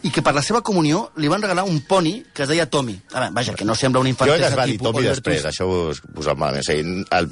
I 0.06 0.12
que 0.14 0.22
per 0.22 0.30
la 0.36 0.44
seva 0.46 0.62
comunió 0.62 1.08
li 1.18 1.28
van 1.28 1.42
regalar 1.42 1.64
un 1.66 1.80
poni 1.82 2.20
que 2.34 2.44
es 2.44 2.50
deia 2.50 2.68
Tommy. 2.70 2.94
A 3.14 3.20
veure, 3.20 3.34
vaja, 3.34 3.56
que 3.58 3.66
no 3.66 3.74
sembla 3.74 4.00
un 4.04 4.08
Jo 4.12 4.16
crec 4.16 4.28
que 4.30 4.36
infantesa 4.38 4.50
es 4.54 4.58
va 4.60 4.66
dir 4.70 4.76
tipus 4.78 4.92
Tommy 4.94 5.08
després, 5.08 5.42
Twist. 5.42 5.48
això 5.50 5.66
us 5.90 6.02
posat 6.14 6.38
malament. 6.38 6.62
O 6.62 6.68
sigui, 6.70 7.06
el 7.18 7.32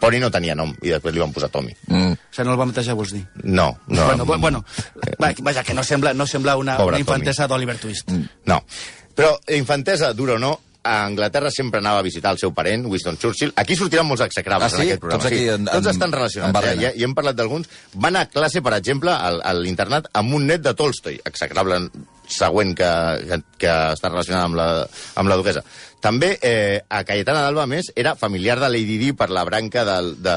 Poni 0.00 0.18
no 0.20 0.30
tenia 0.30 0.54
nom 0.56 0.74
i 0.84 0.90
després 0.92 1.14
li 1.14 1.20
van 1.20 1.32
posar 1.32 1.48
Tommy. 1.52 1.72
Mm. 1.88 2.12
O 2.16 2.32
sigui, 2.32 2.46
no 2.48 2.52
el 2.54 2.60
va 2.60 2.64
batejar, 2.72 2.94
vols 2.96 3.12
dir? 3.12 3.22
No, 3.44 3.78
no. 3.86 4.06
bueno, 4.06 4.24
bu- 4.26 4.40
bueno, 4.40 4.64
va, 5.22 5.30
vaja, 5.42 5.62
que 5.64 5.74
no 5.74 5.84
sembla, 5.84 6.14
no 6.14 6.26
sembla 6.26 6.56
una, 6.56 6.76
Pobre 6.76 6.96
una 6.96 7.00
infantesa 7.00 7.46
d'Oliver 7.46 7.76
Twist. 7.78 8.10
No. 8.46 8.62
Però, 9.14 9.38
infantesa, 9.48 10.12
dura 10.12 10.34
o 10.34 10.38
no, 10.38 10.60
a 10.86 11.04
Anglaterra 11.04 11.50
sempre 11.50 11.80
anava 11.82 11.98
a 12.00 12.06
visitar 12.06 12.32
el 12.32 12.38
seu 12.38 12.52
parent, 12.54 12.86
Winston 12.86 13.18
Churchill. 13.18 13.52
Aquí 13.56 13.76
sortiran 13.76 14.06
molts 14.06 14.22
execrables 14.24 14.72
Ah, 14.72 14.76
sí? 14.76 14.82
en 14.82 14.88
aquest 14.88 15.00
programa. 15.00 15.22
Tots 15.22 15.32
aquí 15.32 15.42
sí. 15.42 15.48
en- 15.48 15.64
Tots 15.66 15.86
en- 15.86 15.92
estan 15.92 16.08
en 16.08 16.18
relacionats. 16.20 16.52
barrena. 16.52 16.82
Ja, 16.82 16.92
ja, 16.96 17.04
hem 17.04 17.14
parlat 17.14 17.36
d'alguns. 17.36 17.68
Va 17.96 18.08
anar 18.08 18.22
a 18.26 18.30
classe, 18.30 18.62
per 18.62 18.74
exemple, 18.78 19.10
al, 19.10 19.40
a 19.44 19.52
l'internat 19.54 20.08
amb 20.12 20.34
un 20.34 20.46
net 20.46 20.62
de 20.62 20.74
Tolstoi, 20.74 21.20
execrable 21.24 21.90
següent 22.28 22.72
que, 22.74 22.86
que, 23.28 23.36
que 23.62 23.72
està 23.94 24.08
relacionat 24.10 24.44
amb 24.48 24.56
la, 24.58 24.68
amb 25.14 25.28
la 25.30 25.36
duquesa. 25.38 25.62
També 26.02 26.36
eh, 26.42 26.80
a 26.90 27.02
Cayetana 27.06 27.40
d'Alba, 27.44 27.64
més, 27.70 27.88
era 27.96 28.14
familiar 28.18 28.58
de 28.60 28.68
Lady 28.68 28.96
Di 28.98 29.12
per 29.16 29.28
la 29.30 29.44
branca 29.44 29.84
del, 29.86 30.10
de, 30.22 30.34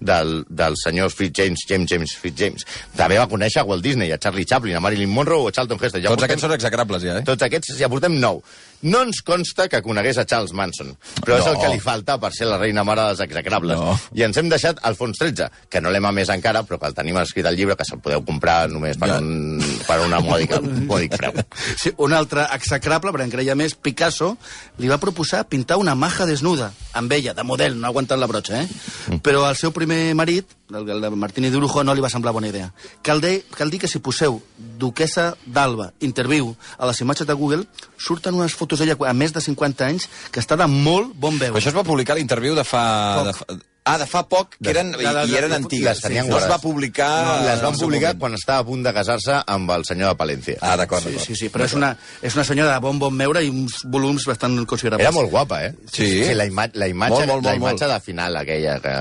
del, 0.00 0.44
del 0.48 0.74
senyor 0.78 1.10
Fitzjames, 1.10 1.64
James 1.68 1.90
James 1.90 2.14
Fitzjames. 2.16 2.64
També 2.96 3.18
va 3.18 3.26
conèixer 3.30 3.60
a 3.62 3.64
Walt 3.68 3.82
Disney, 3.84 4.10
a 4.14 4.18
Charlie 4.18 4.46
Chaplin, 4.48 4.76
a 4.76 4.80
Marilyn 4.80 5.10
Monroe 5.10 5.42
o 5.44 5.48
a 5.48 5.52
Charlton 5.52 5.78
Heston. 5.82 6.00
Ja 6.02 6.08
Tots 6.08 6.16
portem- 6.22 6.30
aquests 6.30 6.46
són 6.46 6.54
execrables, 6.56 7.02
ja, 7.02 7.18
eh? 7.18 7.26
tots 7.26 7.42
aquests 7.42 7.76
ja 7.78 7.88
portem 7.92 8.18
nou. 8.18 8.42
No 8.82 9.00
ens 9.06 9.22
consta 9.24 9.68
que 9.72 9.80
conegués 9.82 10.18
a 10.18 10.24
Charles 10.28 10.52
Manson, 10.52 10.92
però 11.22 11.36
no. 11.36 11.40
és 11.40 11.46
el 11.50 11.56
que 11.60 11.70
li 11.72 11.80
falta 11.80 12.18
per 12.20 12.30
ser 12.36 12.46
la 12.50 12.58
reina 12.60 12.84
mare 12.84 13.06
dels 13.08 13.22
execrables. 13.24 13.78
No. 13.80 13.94
I 14.14 14.26
ens 14.26 14.36
hem 14.36 14.50
deixat 14.52 14.78
Alfons 14.86 15.18
XIII, 15.18 15.48
que 15.72 15.80
no 15.80 15.90
l'hem 15.90 16.04
emès 16.10 16.30
encara, 16.34 16.62
però 16.66 16.78
que 16.78 16.90
el 16.90 16.94
tenim 16.94 17.16
escrit 17.22 17.46
al 17.48 17.56
llibre, 17.56 17.76
que 17.76 17.86
se'l 17.88 18.00
podeu 18.04 18.22
comprar 18.26 18.68
només 18.68 18.98
per, 19.00 19.08
Ja. 19.08 19.18
un, 19.18 19.62
per 19.86 20.00
una 20.04 20.20
mòdica, 20.20 20.60
mòdic 20.92 21.16
preu. 21.16 21.32
Sí, 21.78 21.92
un 21.96 22.12
altre 22.12 22.46
execrable, 22.54 23.12
però 23.14 23.24
en 23.24 23.32
creia 23.32 23.54
més, 23.58 23.74
Picasso, 23.74 24.34
li 24.78 24.88
va 24.92 24.98
proposar 25.02 25.46
pintar 25.48 25.78
una 25.80 25.94
maja 25.94 26.26
desnuda, 26.26 26.72
amb 26.94 27.12
ella, 27.12 27.34
de 27.34 27.42
model, 27.44 27.80
no 27.80 27.88
aguantant 27.88 28.20
la 28.20 28.26
brotxa, 28.30 28.62
eh? 28.62 29.18
Però 29.22 29.44
al 29.46 29.56
seu 29.56 29.72
primer 29.72 30.14
marit, 30.18 30.52
el, 30.70 30.88
el 30.90 31.00
de 31.00 31.50
d'Urujo, 31.50 31.84
no 31.84 31.94
li 31.94 32.02
va 32.02 32.10
semblar 32.10 32.32
bona 32.34 32.48
idea. 32.48 32.72
Cal, 33.02 33.20
de, 33.20 33.44
cal 33.54 33.70
dir 33.70 33.80
que 33.80 33.88
si 33.88 34.00
poseu 34.02 34.40
duquesa 34.78 35.36
d'Alba, 35.46 35.92
interviu, 36.00 36.54
a 36.78 36.86
les 36.90 37.00
imatges 37.00 37.26
de 37.26 37.34
Google, 37.34 37.66
surten 37.98 38.34
unes 38.34 38.54
fotos 38.54 38.80
d'ella 38.80 38.98
a 39.06 39.14
més 39.14 39.32
de 39.32 39.40
50 39.40 39.86
anys 39.86 40.08
que 40.32 40.42
està 40.42 40.58
de 40.58 40.66
molt 40.66 41.14
bon 41.14 41.38
veu. 41.38 41.54
Però 41.54 41.62
això 41.62 41.72
es 41.74 41.78
va 41.78 41.86
publicar 41.86 42.18
l'interviu 42.18 42.58
de 42.58 42.64
fa... 42.66 42.84
Poc. 43.20 43.30
De 43.30 43.38
fa... 43.38 43.58
Ah, 43.86 43.96
de 44.02 44.06
fa 44.10 44.24
poc, 44.26 44.56
que 44.58 44.70
eren, 44.72 44.88
De- 44.90 44.98
de- 44.98 45.04
i, 45.28 45.30
i 45.30 45.36
eren 45.38 45.50
de- 45.52 45.56
antigues. 45.60 45.84
les 45.86 46.00
tenien 46.02 46.26
no 46.28 46.40
es 46.40 46.48
va 46.50 46.56
publicar... 46.58 47.08
No, 47.24 47.34
les 47.46 47.60
van 47.62 47.76
publicar 47.78 48.16
quan 48.18 48.34
estava 48.34 48.64
a 48.64 48.66
punt 48.66 48.82
de 48.82 48.92
casar-se 48.92 49.36
amb 49.46 49.70
el 49.70 49.84
senyor 49.86 50.10
de 50.10 50.16
Palencia. 50.18 50.56
Ah, 50.60 50.74
d'acord, 50.76 51.04
Sí, 51.04 51.12
d'acord. 51.12 51.26
sí, 51.28 51.36
sí, 51.38 51.48
però 51.54 51.64
és 51.68 51.74
una, 51.78 51.92
és 52.20 52.34
una 52.34 52.42
senyora 52.48 52.72
de 52.74 52.80
bon 52.82 52.98
bon 52.98 53.14
meure 53.14 53.44
i 53.46 53.48
uns 53.52 53.84
volums 53.84 54.26
bastant 54.26 54.56
considerables. 54.66 55.06
Era 55.06 55.14
molt 55.14 55.30
guapa, 55.30 55.60
eh? 55.68 55.72
Sí. 55.86 56.08
sí 56.26 56.34
la, 56.34 56.46
ima 56.50 56.66
la 56.74 56.88
imatge, 56.90 57.14
Molt, 57.14 57.26
molt, 57.30 57.44
la 57.46 57.52
molt, 57.54 57.62
imatge 57.62 57.84
molt. 57.86 57.94
de 57.94 58.00
final, 58.08 58.36
aquella 58.42 58.74
que... 58.82 58.94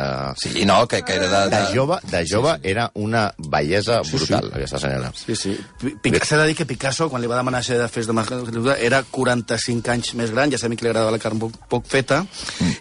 Sí, 0.44 0.66
no, 0.70 0.78
que, 0.88 1.02
que 1.02 1.16
era 1.16 1.32
de... 1.48 1.56
De 1.56 1.64
jove, 1.74 1.98
de 2.12 2.22
jove 2.30 2.54
era 2.62 2.92
una 2.94 3.26
bellesa 3.38 4.02
brutal, 4.06 4.52
aquesta 4.54 4.78
senyora. 4.86 5.12
Sí, 5.18 5.36
sí. 5.36 5.58
S'ha 6.22 6.38
de 6.38 6.46
dir 6.48 6.56
que 6.56 6.66
Picasso, 6.70 7.10
quan 7.10 7.22
li 7.26 7.28
va 7.28 7.38
demanar 7.42 7.64
ser 7.66 7.80
de 7.82 7.88
fes 7.90 8.06
de 8.06 8.14
masculinitat, 8.14 8.78
era 8.86 9.02
45 9.10 9.92
anys 9.98 10.14
més 10.14 10.30
gran, 10.30 10.52
ja 10.54 10.58
sabem 10.62 10.78
que 10.78 10.86
li 10.86 10.90
agradava 10.94 11.12
la 11.18 11.20
carn 11.22 11.40
poc, 11.42 11.58
poc 11.70 11.86
feta, 11.90 12.22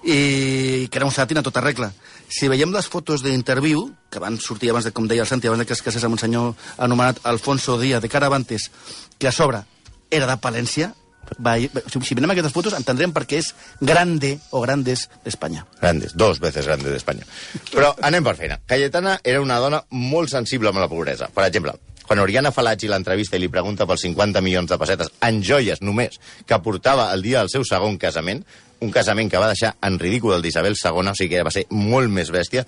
i 0.04 0.88
que 0.90 0.99
era 1.00 1.06
un 1.08 1.12
sàtir 1.14 1.38
a 1.38 1.42
tota 1.42 1.61
regla. 1.64 1.92
Si 2.28 2.48
veiem 2.50 2.72
les 2.74 2.88
fotos 2.90 3.22
d'interviu, 3.22 3.86
que 4.10 4.22
van 4.22 4.40
sortir 4.42 4.72
abans 4.72 4.88
de, 4.88 4.92
com 4.96 5.06
deia 5.10 5.22
el 5.22 5.30
Santi, 5.30 5.50
abans 5.50 5.66
que 5.68 5.76
es 5.76 5.84
casés 5.84 6.04
amb 6.06 6.16
un 6.16 6.22
senyor 6.22 6.52
anomenat 6.82 7.20
Alfonso 7.30 7.78
Díaz 7.78 8.02
de 8.02 8.10
Caravantes, 8.10 8.70
que 9.18 9.28
a 9.28 9.32
sobre 9.32 9.62
era 10.10 10.26
de 10.30 10.38
Palència, 10.40 10.92
si, 11.24 12.14
veiem 12.14 12.34
aquestes 12.34 12.52
fotos 12.52 12.76
entendrem 12.76 13.12
per 13.14 13.24
què 13.28 13.40
és 13.40 13.50
grande 13.80 14.34
o 14.52 14.60
grandes 14.64 15.08
d'Espanya. 15.24 15.64
Grandes, 15.80 16.14
dos 16.14 16.40
veces 16.40 16.66
grandes 16.68 16.92
d'Espanya. 16.92 17.24
Però 17.72 17.94
anem 18.02 18.24
per 18.26 18.36
feina. 18.36 18.60
Cayetana 18.66 19.18
era 19.24 19.42
una 19.42 19.58
dona 19.62 19.82
molt 19.90 20.32
sensible 20.32 20.70
amb 20.70 20.82
la 20.82 20.90
pobresa. 20.90 21.30
Per 21.34 21.46
exemple, 21.46 21.76
quan 22.04 22.20
Oriana 22.20 22.52
Falaggi 22.52 22.90
l'entrevista 22.90 23.38
i 23.38 23.42
li 23.42 23.48
pregunta 23.48 23.86
pels 23.88 24.04
50 24.04 24.42
milions 24.44 24.70
de 24.70 24.78
pessetes 24.80 25.10
en 25.24 25.40
joies 25.42 25.80
només 25.80 26.20
que 26.46 26.60
portava 26.60 27.10
el 27.14 27.24
dia 27.24 27.40
del 27.40 27.52
seu 27.52 27.64
segon 27.64 27.96
casament, 27.98 28.44
un 28.85 28.93
casament 28.95 29.31
que 29.33 29.41
va 29.41 29.50
deixar 29.50 29.75
en 29.85 29.99
ridícul 30.00 30.35
el 30.37 30.45
d'Isabel 30.45 30.76
II, 30.76 31.11
o 31.11 31.14
sigui 31.17 31.33
que 31.33 31.45
va 31.47 31.53
ser 31.55 31.64
molt 31.73 32.12
més 32.12 32.31
bèstia, 32.35 32.64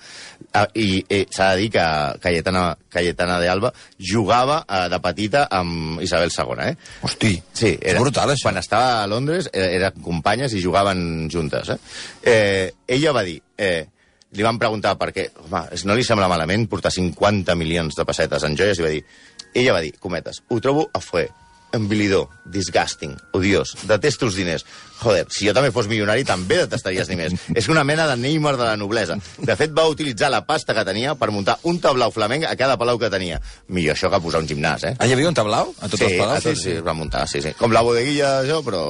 eh, 0.51 0.65
i 0.81 0.87
eh, 1.07 1.23
s'ha 1.33 1.51
de 1.53 1.63
dir 1.63 1.71
que 1.77 1.87
Cayetana, 2.23 2.69
Cayetana 2.93 3.39
de 3.43 3.51
Alba 3.53 3.73
jugava 3.97 4.63
eh, 4.65 4.85
de 4.91 5.01
petita 5.03 5.47
amb 5.53 6.01
Isabel 6.03 6.33
II, 6.33 6.63
eh? 6.65 6.73
Hosti, 7.07 7.35
Sí, 7.53 7.73
era, 7.81 7.97
és 7.97 8.01
brutal, 8.01 8.33
això. 8.33 8.49
Quan 8.49 8.59
estava 8.61 9.03
a 9.03 9.07
Londres, 9.09 9.49
era, 9.53 9.69
eren 9.79 10.01
companyes 10.03 10.53
i 10.53 10.63
jugaven 10.63 11.29
juntes. 11.33 11.73
Eh? 11.73 11.79
Eh, 12.23 12.65
ella 12.97 13.15
va 13.15 13.23
dir... 13.27 13.39
Eh, 13.57 13.85
li 14.37 14.43
van 14.43 14.57
preguntar 14.59 14.97
per 14.99 15.13
què, 15.15 15.29
home, 15.45 15.61
no 15.87 15.95
li 15.95 16.03
sembla 16.03 16.27
malament 16.27 16.65
portar 16.67 16.91
50 16.91 17.55
milions 17.55 17.95
de 17.95 18.03
pessetes 18.05 18.43
en 18.43 18.57
joies, 18.59 18.77
i 18.77 18.83
va 18.83 18.91
dir, 18.91 18.99
ella 19.55 19.77
va 19.77 19.81
dir, 19.81 19.93
cometes, 20.03 20.41
ho 20.51 20.59
trobo 20.61 20.83
a 20.93 20.99
fue, 21.01 21.23
envilidor, 21.73 22.27
disgusting, 22.45 23.15
odiós, 23.35 23.73
detesto 23.87 24.27
els 24.27 24.37
diners. 24.39 24.65
Joder, 25.01 25.25
si 25.29 25.45
jo 25.47 25.53
també 25.53 25.69
fos 25.71 25.87
milionari 25.89 26.23
també 26.25 26.57
detestaria 26.63 27.03
els 27.03 27.09
diners. 27.11 27.33
És 27.59 27.67
una 27.69 27.83
mena 27.87 28.07
de 28.09 28.15
Neymar 28.17 28.55
de 28.57 28.63
la 28.65 28.77
noblesa. 28.79 29.17
De 29.37 29.55
fet, 29.59 29.73
va 29.77 29.85
utilitzar 29.91 30.29
la 30.33 30.43
pasta 30.47 30.73
que 30.73 30.83
tenia 30.87 31.13
per 31.15 31.29
muntar 31.31 31.57
un 31.69 31.79
tablau 31.83 32.11
flamenc 32.11 32.45
a 32.49 32.55
cada 32.57 32.77
palau 32.77 32.97
que 32.99 33.09
tenia. 33.13 33.39
Millor 33.69 33.95
això 33.95 34.09
que 34.09 34.19
posar 34.23 34.41
un 34.41 34.47
gimnàs, 34.49 34.83
eh? 34.89 34.93
Ah, 34.99 35.05
hi 35.07 35.13
havia 35.13 35.29
un 35.29 35.37
tablau 35.37 35.73
a 35.79 35.87
tots 35.89 35.99
sí, 36.01 36.07
els 36.09 36.15
a 36.17 36.23
palaus? 36.23 36.43
tots, 36.47 36.61
sí, 36.63 36.71
es 36.77 36.83
va 36.85 36.95
muntar, 36.97 37.27
sí, 37.29 37.41
sí. 37.45 37.53
Com 37.59 37.71
la 37.75 37.81
bodeguilla, 37.85 38.31
això, 38.41 38.61
però... 38.65 38.81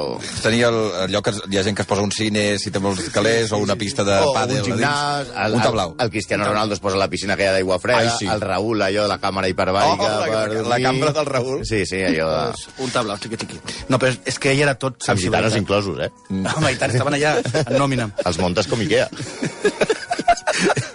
Tenia 0.44 0.70
el, 0.72 0.80
allò 1.08 1.22
que 1.26 1.34
hi 1.52 1.60
ha 1.60 1.64
gent 1.68 1.76
que 1.78 1.84
es 1.84 1.90
posa 1.90 2.02
un 2.06 2.12
cine, 2.16 2.46
si 2.62 2.72
té 2.72 2.80
molts 2.84 3.10
calés, 3.14 3.52
o 3.52 3.60
una 3.64 3.76
pista 3.76 4.06
de 4.08 4.18
o 4.24 4.32
pàdel. 4.36 4.62
un 4.64 4.72
gimnàs, 4.72 5.34
el, 5.46 5.58
un 5.60 5.66
tablau. 5.66 5.96
El, 5.98 6.06
el 6.08 6.12
Cristiano 6.16 6.48
Ronaldo 6.48 6.74
es 6.78 6.84
posa 6.84 6.96
a 6.96 7.04
la 7.04 7.10
piscina 7.12 7.36
aquella 7.36 7.54
d'aigua 7.58 7.80
freda, 7.84 8.00
Ai, 8.06 8.14
sí. 8.20 8.28
el 8.32 8.42
Raül, 8.42 8.82
allò 8.88 9.04
de 9.08 9.12
la 9.12 9.20
càmera 9.22 9.52
hiperbàrica... 9.52 10.08
Oh, 10.08 10.20
la- 10.24 10.46
per 10.48 10.66
la 10.72 10.80
cambra 10.84 11.12
del 11.16 11.26
Raül. 11.26 11.66
Sí, 11.68 11.84
sí, 11.90 12.02
allò 12.08 12.30
de... 12.32 12.66
Un 12.86 12.92
tablau, 12.96 13.18
xiqui, 13.20 13.38
xiqui. 13.44 13.60
No, 13.92 14.00
però 14.00 14.14
és, 14.26 14.40
que 14.40 14.52
ella 14.56 14.70
era 14.70 14.76
tot 14.80 14.96
Amb 15.08 15.20
gitanos 15.20 15.52
sensibilitat. 15.52 15.58
Inclosos, 15.98 16.06
eh? 16.06 16.12
Home, 16.56 16.72
i 16.72 16.78
tant, 16.78 16.92
estaven 16.92 17.16
allà 17.18 17.38
en 17.64 17.78
nòmina. 17.78 18.10
Els 18.26 18.40
montes 18.42 18.68
com 18.68 18.82
Ikea. 18.82 19.08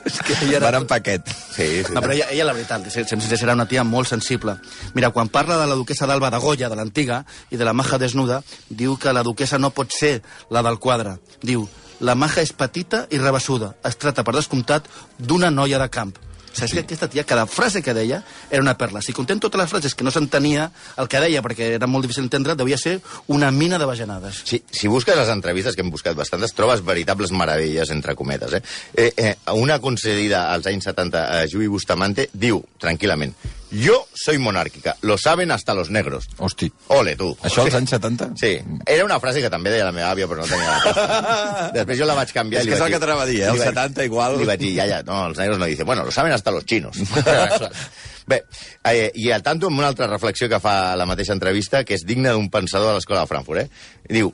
És 0.06 0.18
que 0.26 0.35
ella 0.44 0.56
era... 0.59 0.66
Van 0.66 0.80
en 0.82 0.87
paquet. 0.87 1.28
Sí, 1.28 1.82
sí. 1.85 1.92
No, 1.92 2.02
però 2.02 2.14
ella, 2.14 2.28
ella 2.30 2.49
la 2.49 2.54
veritat, 2.56 2.88
sent 2.90 3.09
sincer, 3.09 3.38
era 3.42 3.54
una 3.54 3.68
tia 3.71 3.85
molt 3.85 4.09
sensible. 4.11 4.56
Mira, 4.94 5.11
quan 5.11 5.30
parla 5.32 5.59
de 5.61 5.68
la 5.71 5.76
duquesa 5.78 6.06
d'Alba 6.06 6.30
de 6.32 6.40
Goya, 6.42 6.71
de 6.73 6.78
l'antiga, 6.78 7.23
i 7.50 7.61
de 7.61 7.68
la 7.68 7.75
maja 7.76 7.99
desnuda, 7.99 8.42
diu 8.68 8.97
que 8.99 9.14
la 9.14 9.23
duquesa 9.23 9.59
no 9.59 9.71
pot 9.71 9.92
ser 9.94 10.21
la 10.50 10.64
del 10.66 10.78
quadre. 10.82 11.18
Diu, 11.42 11.68
la 12.02 12.16
maja 12.18 12.42
és 12.42 12.52
petita 12.52 13.06
i 13.11 13.21
rebessuda. 13.23 13.76
Es 13.87 13.97
tracta, 13.97 14.25
per 14.26 14.35
descomptat, 14.37 14.88
d'una 15.18 15.52
noia 15.54 15.80
de 15.82 15.88
camp. 15.92 16.14
Saps 16.52 16.75
que 16.75 16.82
aquesta 16.85 17.09
tia, 17.09 17.25
cada 17.25 17.47
frase 17.47 17.82
que 17.82 17.94
deia 17.97 18.23
era 18.50 18.62
una 18.62 18.76
perla. 18.78 19.02
Si 19.02 19.14
contem 19.16 19.40
totes 19.40 19.61
les 19.61 19.71
frases 19.71 19.97
que 19.97 20.04
no 20.04 20.12
s'entenia 20.12 20.68
el 21.00 21.09
que 21.09 21.23
deia, 21.23 21.42
perquè 21.44 21.73
era 21.78 21.88
molt 21.88 22.06
difícil 22.06 22.26
d'entendre, 22.26 22.56
devia 22.59 22.78
ser 22.78 22.99
una 23.32 23.50
mina 23.50 23.80
de 23.80 23.88
bajanades. 23.88 24.42
Si, 24.49 24.62
si 24.71 24.90
busques 24.92 25.16
les 25.16 25.32
entrevistes, 25.32 25.76
que 25.76 25.85
hem 25.85 25.90
buscat 25.92 26.16
bastantes, 26.18 26.54
trobes 26.56 26.85
veritables 26.85 27.32
meravelles, 27.32 27.90
entre 27.90 28.14
cometes. 28.14 28.59
Eh? 28.59 28.62
Eh, 28.94 29.12
eh, 29.16 29.35
una 29.56 29.80
concedida 29.80 30.50
als 30.52 30.68
anys 30.68 30.90
70 30.90 31.26
a 31.40 31.42
Jui 31.49 31.71
Bustamante 31.73 32.28
diu, 32.32 32.61
tranquil·lament, 32.80 33.35
yo 33.73 34.07
soy 34.12 34.37
monárquica, 34.38 34.97
lo 35.00 35.17
saben 35.17 35.50
hasta 35.50 35.73
los 35.75 35.88
negros. 35.91 36.29
Hosti. 36.37 36.71
Ole, 36.88 37.17
tu. 37.17 37.31
Això 37.43 37.64
als 37.64 37.75
anys 37.75 37.91
70? 37.97 38.29
Sí, 38.37 38.59
era 38.87 39.05
una 39.05 39.19
frase 39.19 39.41
que 39.41 39.50
també 39.50 39.73
deia 39.73 39.87
la 39.88 39.93
meva 39.97 40.11
àvia, 40.12 40.29
però 40.29 40.45
no 40.45 40.47
tenia 40.47 40.76
la. 40.76 41.71
Després 41.79 41.99
jo 41.99 42.07
la 42.07 42.14
vaig 42.19 42.33
canviar. 42.37 42.61
És 42.62 42.69
que 42.69 42.76
és 42.76 42.85
el 42.85 42.93
que 42.93 43.00
t'anava 43.02 43.25
a 43.25 43.31
dir, 43.31 43.41
eh? 43.43 43.49
Els 43.50 43.59
vaig- 43.64 43.73
70 43.73 44.05
igual. 44.05 44.37
Li 44.38 44.49
vaig 44.49 44.61
dir, 44.61 44.75
ja, 44.76 44.87
ja, 44.91 45.02
no, 45.09 45.25
els 45.33 45.41
negros 45.41 45.59
no 45.59 45.67
dice, 45.71 45.85
bueno, 45.88 46.05
lo 46.05 46.12
saben 46.12 46.33
hasta 46.37 46.50
los 46.52 46.67
chinos. 46.67 46.97
Bé, 48.26 48.45
eh, 48.85 49.11
i 49.19 49.31
al 49.35 49.43
tanto 49.43 49.67
amb 49.67 49.81
una 49.81 49.88
altra 49.88 50.07
reflexió 50.07 50.49
que 50.49 50.61
fa 50.62 50.95
la 50.97 51.07
mateixa 51.11 51.35
entrevista, 51.35 51.83
que 51.85 51.97
és 51.99 52.05
digna 52.07 52.37
d'un 52.37 52.50
pensador 52.52 52.93
de 52.93 53.00
l'escola 53.00 53.25
de 53.25 53.31
Frankfurt, 53.33 53.64
eh? 53.64 53.69
Diu, 54.09 54.31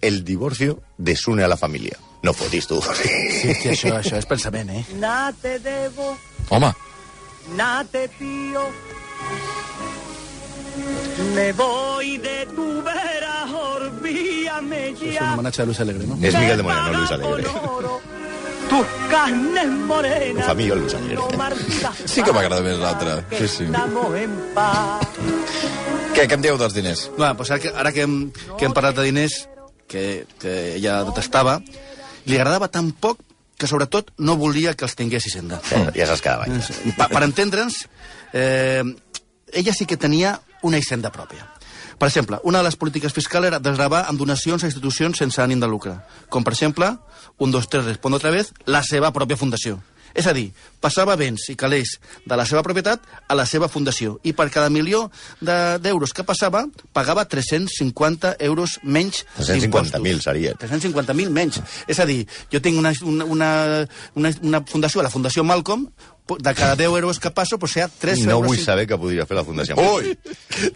el 0.00 0.22
divorcio 0.24 0.78
desune 0.96 1.44
a 1.44 1.48
la 1.50 1.58
família. 1.60 1.98
No 2.22 2.32
fotis, 2.32 2.66
tu. 2.66 2.80
Sí, 2.80 3.52
sí, 3.54 3.68
això, 3.74 3.92
això 4.00 4.16
és 4.18 4.26
pensament, 4.26 4.70
eh? 4.72 4.84
Nada 4.96 5.34
te 5.42 5.58
debo, 5.60 6.14
Home, 6.48 6.70
nada 7.54 7.84
te 7.84 8.08
pío. 8.08 8.62
Me 11.34 11.52
voy 11.52 12.18
de 12.18 12.46
tu 12.54 12.82
vera, 12.82 13.46
olvídame 13.50 14.88
És 14.90 15.00
un 15.00 15.12
ya. 15.12 15.32
homenatge 15.32 15.62
a 15.62 15.64
Luis 15.64 15.80
Alegre, 15.80 16.06
no? 16.06 16.18
És 16.20 16.34
Miguel 16.34 16.56
de 16.58 16.62
Moreno, 16.62 16.92
no 16.92 16.98
Luis 16.98 17.10
Alegre. 17.10 17.44
Tus 18.68 18.86
carnes 19.10 19.68
morenas. 19.86 20.36
Un 20.36 20.42
familia, 20.42 20.74
Luis 20.74 20.94
Alegre. 20.94 21.18
Sí 22.12 22.22
que 22.22 22.32
m'agrada 22.32 22.60
més 22.64 22.78
l'altre. 22.78 23.18
Sí, 23.38 23.48
sí. 23.48 23.64
Estamos 23.64 24.14
en 24.20 24.34
paz. 24.54 25.06
què, 26.16 26.26
què 26.26 26.34
em 26.36 26.42
dieu 26.44 26.56
dels 26.60 26.74
diners? 26.74 27.06
Bueno, 27.16 27.34
doncs 27.38 27.50
ara 27.50 27.60
que, 27.62 27.72
ara 27.72 27.92
que, 27.92 28.02
hem, 28.04 28.16
que 28.58 28.66
hem 28.68 28.74
parlat 28.76 28.96
de 28.96 29.04
diners, 29.08 29.48
que, 29.88 30.26
que 30.40 30.74
ella 30.76 31.02
detestava, 31.08 31.60
li 32.26 32.36
agradava 32.36 32.68
tan 32.68 32.90
poc 32.92 33.20
que 33.56 33.68
sobretot 33.68 34.12
no 34.18 34.36
volia 34.36 34.74
que 34.76 34.84
els 34.86 34.96
tingués 34.96 35.26
Hisenda. 35.26 35.60
Ja, 35.70 35.86
ja 35.96 36.06
saps 36.10 36.24
cada 36.24 36.46
any. 36.46 36.60
Pa, 36.98 37.08
per 37.12 37.22
entendre'ns, 37.24 37.84
eh, 38.36 38.84
ella 39.52 39.74
sí 39.74 39.86
que 39.88 39.96
tenia 39.96 40.36
una 40.62 40.78
Hisenda 40.78 41.12
pròpia. 41.12 41.46
Per 41.96 42.08
exemple, 42.10 42.38
una 42.44 42.60
de 42.60 42.68
les 42.68 42.76
polítiques 42.76 43.14
fiscals 43.16 43.48
era 43.48 43.60
desgravar 43.62 44.04
amb 44.10 44.20
donacions 44.20 44.62
a 44.62 44.68
institucions 44.68 45.16
sense 45.16 45.40
ànim 45.40 45.62
de 45.62 45.68
lucre, 45.70 45.94
com 46.28 46.44
per 46.44 46.52
exemple, 46.52 46.90
un, 47.38 47.50
dos, 47.50 47.68
tres, 47.72 47.86
respondo 47.88 48.20
otra 48.20 48.30
vez, 48.34 48.52
la 48.66 48.82
seva 48.84 49.12
pròpia 49.16 49.40
fundació. 49.40 49.78
És 50.16 50.26
a 50.26 50.32
dir, 50.32 50.46
passava 50.80 51.14
béns 51.20 51.44
i 51.52 51.56
calés 51.60 51.96
de 52.24 52.36
la 52.38 52.46
seva 52.48 52.62
propietat 52.64 53.02
a 53.28 53.34
la 53.36 53.44
seva 53.46 53.68
fundació 53.68 54.16
i 54.24 54.32
per 54.32 54.48
cada 54.50 54.70
milió 54.72 55.10
de- 55.40 55.76
d'euros 55.84 56.12
que 56.16 56.24
passava 56.24 56.64
pagava 56.96 57.26
350 57.28 58.36
euros 58.40 58.78
menys 58.82 59.24
350.000 59.38 60.20
seria. 60.24 60.54
350.000 60.56 61.30
menys. 61.30 61.60
És 61.86 62.00
a 62.00 62.06
dir, 62.08 62.26
jo 62.52 62.60
tinc 62.64 62.78
una, 62.80 62.92
una, 63.04 63.24
una, 64.14 64.32
una, 64.42 64.62
fundació, 64.66 65.02
la 65.04 65.10
Fundació 65.12 65.44
Malcolm, 65.44 65.86
de 66.26 66.54
cada 66.58 66.74
10 66.74 66.88
euros 66.88 67.20
que 67.22 67.30
passo, 67.30 67.56
doncs 67.60 67.76
serà 67.76 67.86
3 68.00 68.24
No 68.26 68.38
euros... 68.40 68.48
vull 68.50 68.58
saber 68.64 68.86
què 68.90 68.96
podria 68.98 69.26
fer 69.28 69.36
la 69.38 69.44
Fundació. 69.46 69.76
Ui! 69.78 70.16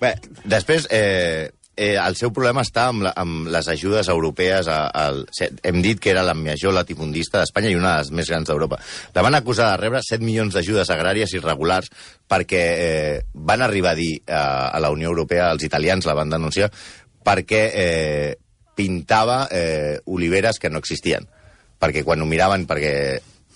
Bé, 0.01 0.13
després, 0.45 0.87
eh, 0.91 1.51
eh, 1.81 1.97
el 1.97 2.17
seu 2.19 2.29
problema 2.37 2.61
està 2.67 2.89
amb, 2.91 3.07
la, 3.07 3.13
amb 3.17 3.49
les 3.49 3.69
ajudes 3.73 4.11
europees. 4.13 4.69
A, 4.69 4.83
al, 4.93 5.23
hem 5.65 5.81
dit 5.81 6.01
que 6.03 6.13
era 6.13 6.25
la 6.27 6.37
major 6.37 6.75
latifundista 6.77 7.41
d'Espanya 7.41 7.73
i 7.73 7.79
una 7.79 7.95
de 7.95 8.05
les 8.05 8.13
més 8.21 8.29
grans 8.29 8.51
d'Europa. 8.51 8.81
La 9.17 9.25
van 9.25 9.39
acusar 9.39 9.71
de 9.71 9.81
rebre 9.81 10.03
7 10.05 10.21
milions 10.25 10.55
d'ajudes 10.55 10.93
agràries 10.93 11.33
irregulars 11.39 11.89
perquè 12.31 12.63
eh, 12.85 13.17
van 13.35 13.65
arribar 13.65 13.95
a 13.95 13.99
dir 13.99 14.13
eh, 14.21 14.37
a 14.37 14.79
la 14.83 14.93
Unió 14.93 15.09
Europea, 15.09 15.49
els 15.55 15.65
italians 15.65 16.07
la 16.07 16.19
van 16.19 16.31
denunciar, 16.31 16.69
perquè 17.25 17.63
eh, 17.73 18.37
pintava 18.77 19.47
eh, 19.51 19.99
oliveres 20.07 20.61
que 20.61 20.71
no 20.71 20.83
existien. 20.85 21.25
Perquè 21.81 22.05
quan 22.05 22.21
ho 22.21 22.29
miraven, 22.29 22.67
perquè 22.69 22.93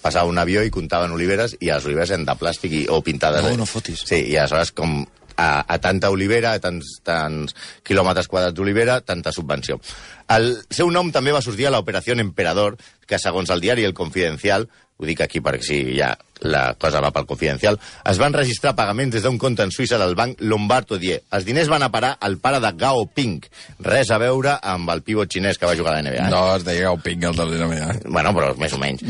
passava 0.05 0.29
un 0.29 0.41
avió 0.41 0.65
i 0.65 0.73
comptaven 0.73 1.13
oliveres 1.13 1.59
i 1.61 1.69
les 1.69 1.85
oliveres 1.85 2.13
eren 2.13 2.25
de 2.29 2.37
plàstic 2.41 2.73
i, 2.73 2.83
o 2.89 3.03
pintades. 3.05 3.45
No, 3.45 3.65
no 3.65 3.69
fotis. 3.69 4.05
Sí, 4.09 4.21
i 4.33 4.37
aleshores 4.41 4.73
com 4.77 5.03
a, 5.37 5.65
a 5.67 5.79
tanta 5.83 6.11
olivera, 6.11 6.53
a 6.55 6.61
tants, 6.63 6.99
tants 7.05 7.55
quilòmetres 7.87 8.29
quadrats 8.31 8.55
d'olivera, 8.57 9.01
tanta 9.01 9.33
subvenció. 9.33 9.81
El 10.29 10.55
seu 10.71 10.91
nom 10.91 11.11
també 11.13 11.33
va 11.35 11.43
sortir 11.45 11.67
a 11.69 11.75
l'Operació 11.75 12.17
Emperador, 12.19 12.77
que 13.07 13.19
segons 13.21 13.51
el 13.51 13.61
diari 13.61 13.85
El 13.85 13.95
Confidencial, 13.95 14.69
ho 14.97 15.07
dic 15.09 15.21
aquí 15.25 15.41
perquè 15.43 15.65
si 15.67 15.79
ja 15.99 16.13
la 16.47 16.75
cosa 16.79 17.01
va 17.03 17.11
pel 17.11 17.27
Confidencial, 17.27 17.79
es 18.07 18.19
van 18.21 18.33
registrar 18.37 18.77
pagaments 18.79 19.11
des 19.17 19.25
d'un 19.27 19.39
compte 19.43 19.65
en 19.65 19.73
Suïssa 19.75 19.99
del 19.99 20.15
banc 20.15 20.39
Lombard 20.45 20.93
Odier. 20.95 21.19
Els 21.35 21.45
diners 21.49 21.69
van 21.73 21.83
a 21.83 21.91
parar 21.91 22.13
al 22.21 22.39
pare 22.39 22.61
de 22.63 22.71
Gao 22.79 23.07
Ping, 23.11 23.41
res 23.83 24.13
a 24.15 24.19
veure 24.23 24.59
amb 24.63 24.93
el 24.95 25.03
pivot 25.03 25.31
xinès 25.35 25.59
que 25.59 25.67
va 25.67 25.75
jugar 25.75 25.97
a 25.97 25.99
la 26.01 26.05
NBA. 26.07 26.29
eh? 26.29 26.31
No, 26.31 26.45
es 26.55 26.65
deia 26.65 26.91
Gao 26.93 27.01
Ping, 27.03 27.25
el 27.27 27.37
de 27.41 27.49
l'NBA. 27.49 27.89
Bueno, 28.07 28.33
però 28.39 28.53
més 28.61 28.73
o 28.77 28.79
menys. 28.79 29.03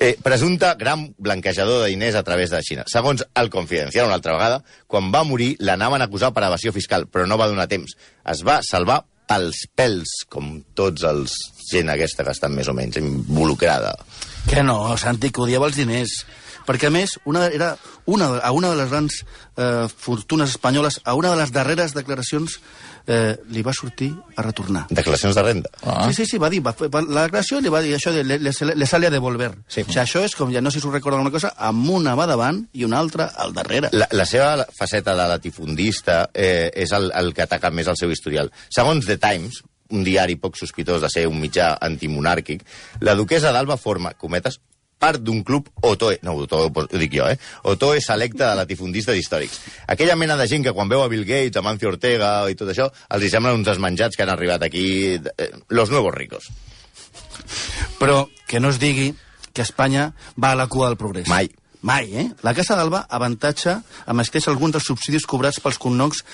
Eh, 0.00 0.16
presumpte 0.24 0.64
gran 0.78 1.14
blanquejador 1.18 1.82
de 1.82 1.90
diners 1.92 2.14
a 2.16 2.22
través 2.24 2.48
de 2.48 2.62
Xina. 2.64 2.86
Segons 2.88 3.26
el 3.36 3.50
Confidencial, 3.52 4.06
una 4.08 4.16
altra 4.16 4.32
vegada, 4.32 4.62
quan 4.88 5.10
va 5.12 5.26
morir 5.28 5.50
l'anaven 5.60 6.00
a 6.00 6.06
acusar 6.08 6.30
per 6.32 6.46
evasió 6.46 6.72
fiscal, 6.72 7.04
però 7.04 7.26
no 7.28 7.36
va 7.36 7.50
donar 7.50 7.68
temps. 7.68 7.98
Es 8.24 8.40
va 8.40 8.62
salvar 8.64 9.02
pels 9.28 9.66
pèls, 9.76 10.14
com 10.32 10.54
tots 10.72 11.04
els 11.04 11.36
gent 11.68 11.92
aquesta 11.92 12.24
que 12.24 12.32
està 12.32 12.48
més 12.48 12.72
o 12.72 12.74
menys 12.74 12.96
involucrada. 12.96 13.92
Que 14.48 14.64
no, 14.64 14.96
Santi, 14.96 15.28
que 15.28 15.44
odiava 15.44 15.68
els 15.68 15.76
diners. 15.76 16.16
Perquè, 16.66 16.88
a 16.90 16.94
més, 16.94 17.16
una, 17.24 17.46
era 17.48 17.74
una, 18.06 18.36
a 18.38 18.52
una 18.52 18.70
de 18.72 18.78
les 18.80 18.90
grans 18.90 19.20
eh, 19.56 19.88
fortunes 19.88 20.50
espanyoles, 20.50 21.00
a 21.04 21.14
una 21.18 21.34
de 21.34 21.40
les 21.40 21.52
darreres 21.54 21.94
declaracions, 21.96 22.60
eh, 23.06 23.36
li 23.50 23.62
va 23.66 23.74
sortir 23.74 24.10
a 24.36 24.42
retornar. 24.42 24.86
Declaracions 24.90 25.34
de 25.34 25.42
renda. 25.42 25.70
Ah. 25.82 26.06
Sí, 26.08 26.20
sí, 26.20 26.26
sí, 26.32 26.38
va 26.38 26.50
dir, 26.50 26.62
va, 26.64 26.74
va, 26.92 27.02
la 27.02 27.26
declaració 27.28 27.60
li 27.60 27.72
va 27.72 27.82
dir 27.84 27.94
això 27.96 28.12
de 28.14 28.24
le, 28.24 28.38
le, 28.38 28.52
le 28.52 28.86
sale 28.86 29.08
a 29.08 29.14
devolver. 29.14 29.50
Sí. 29.66 29.82
O 29.82 29.90
sigui, 29.90 30.00
això 30.02 30.24
és 30.26 30.36
com, 30.38 30.52
ja 30.54 30.62
no 30.62 30.70
sé 30.70 30.80
si 30.80 30.88
us 30.88 30.94
recorda 30.94 31.20
una 31.20 31.32
cosa, 31.34 31.54
amb 31.56 31.88
una 31.90 32.14
va 32.18 32.28
davant 32.30 32.62
i 32.72 32.86
una 32.86 33.00
altra 33.00 33.30
al 33.36 33.54
darrere. 33.56 33.92
La, 33.96 34.08
la 34.12 34.26
seva 34.28 34.66
faceta 34.76 35.16
de 35.16 35.28
latifundista 35.30 36.22
eh, 36.34 36.70
és 36.74 36.94
el, 36.96 37.10
el 37.16 37.34
que 37.34 37.46
ataca 37.46 37.72
més 37.74 37.90
el 37.90 37.98
seu 38.00 38.12
historial. 38.12 38.52
Segons 38.70 39.08
The 39.08 39.18
Times, 39.22 39.62
un 39.90 40.04
diari 40.06 40.36
poc 40.38 40.58
sospitós 40.58 41.02
de 41.02 41.10
ser 41.10 41.26
un 41.28 41.40
mitjà 41.42 41.72
antimonàrquic, 41.82 42.62
la 43.02 43.16
duquesa 43.18 43.50
d'Alba 43.54 43.76
forma, 43.80 44.14
cometes, 44.14 44.60
part 45.00 45.22
d'un 45.24 45.42
club 45.46 45.70
Otoe, 45.86 46.18
no, 46.26 46.36
Otoe 46.44 46.68
ho 46.68 47.00
dic 47.00 47.16
jo, 47.16 47.26
eh? 47.26 47.38
Otoe 47.72 48.02
selecte 48.04 48.44
de 48.44 48.52
latifundistes 48.58 49.16
històrics. 49.16 49.60
Aquella 49.88 50.18
mena 50.20 50.36
de 50.36 50.46
gent 50.50 50.66
que 50.66 50.74
quan 50.76 50.90
veu 50.92 51.02
a 51.02 51.08
Bill 51.08 51.24
Gates, 51.24 51.56
a 51.56 51.64
Mancio 51.64 51.94
Ortega 51.94 52.34
i 52.52 52.58
tot 52.58 52.70
això, 52.72 52.90
els 53.16 53.30
semblen 53.32 53.60
uns 53.60 53.68
desmenjats 53.70 54.16
que 54.16 54.26
han 54.26 54.34
arribat 54.34 54.66
aquí, 54.66 55.16
eh, 55.16 55.50
los 55.68 55.90
nuevos 55.90 56.14
ricos. 56.14 56.50
Però 57.98 58.28
que 58.46 58.60
no 58.60 58.70
es 58.70 58.78
digui 58.78 59.14
que 59.52 59.62
Espanya 59.62 60.12
va 60.36 60.52
a 60.52 60.58
la 60.58 60.68
cua 60.68 60.88
del 60.88 61.00
progrés. 61.00 61.28
Mai. 61.28 61.50
Mai, 61.82 62.10
eh? 62.12 62.26
La 62.44 62.52
Casa 62.52 62.76
d'Alba 62.76 63.06
avantatge 63.08 63.78
amb 64.04 64.20
esqueix 64.20 64.50
alguns 64.52 64.76
dels 64.76 64.84
subsidis 64.84 65.24
cobrats 65.24 65.62
pels 65.64 65.78
cognoms, 65.80 66.24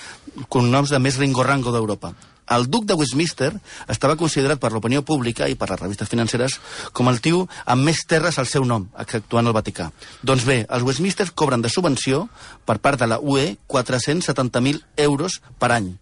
cognoms 0.51 0.91
de 0.91 0.99
més 0.99 1.19
ringorrango 1.21 1.71
d'Europa. 1.71 2.11
El 2.55 2.69
duc 2.71 2.85
de 2.87 2.95
Westminster 2.95 3.51
estava 3.91 4.17
considerat 4.19 4.61
per 4.61 4.71
l'opinió 4.71 5.03
pública 5.03 5.49
i 5.51 5.57
per 5.59 5.69
les 5.71 5.81
revistes 5.81 6.09
financeres 6.09 6.57
com 6.93 7.11
el 7.11 7.21
tio 7.21 7.45
amb 7.65 7.83
més 7.87 8.05
terres 8.07 8.39
al 8.39 8.47
seu 8.47 8.65
nom, 8.65 8.87
exceptuant 8.97 9.47
el 9.47 9.55
Vaticà. 9.57 9.91
Doncs 10.23 10.47
bé, 10.47 10.61
els 10.69 10.87
Westminster 10.87 11.29
cobren 11.35 11.61
de 11.61 11.71
subvenció 11.73 12.27
per 12.65 12.79
part 12.79 12.99
de 12.99 13.11
la 13.11 13.19
UE 13.19 13.57
470.000 13.67 14.83
euros 15.09 15.41
per 15.59 15.73
any. 15.75 15.95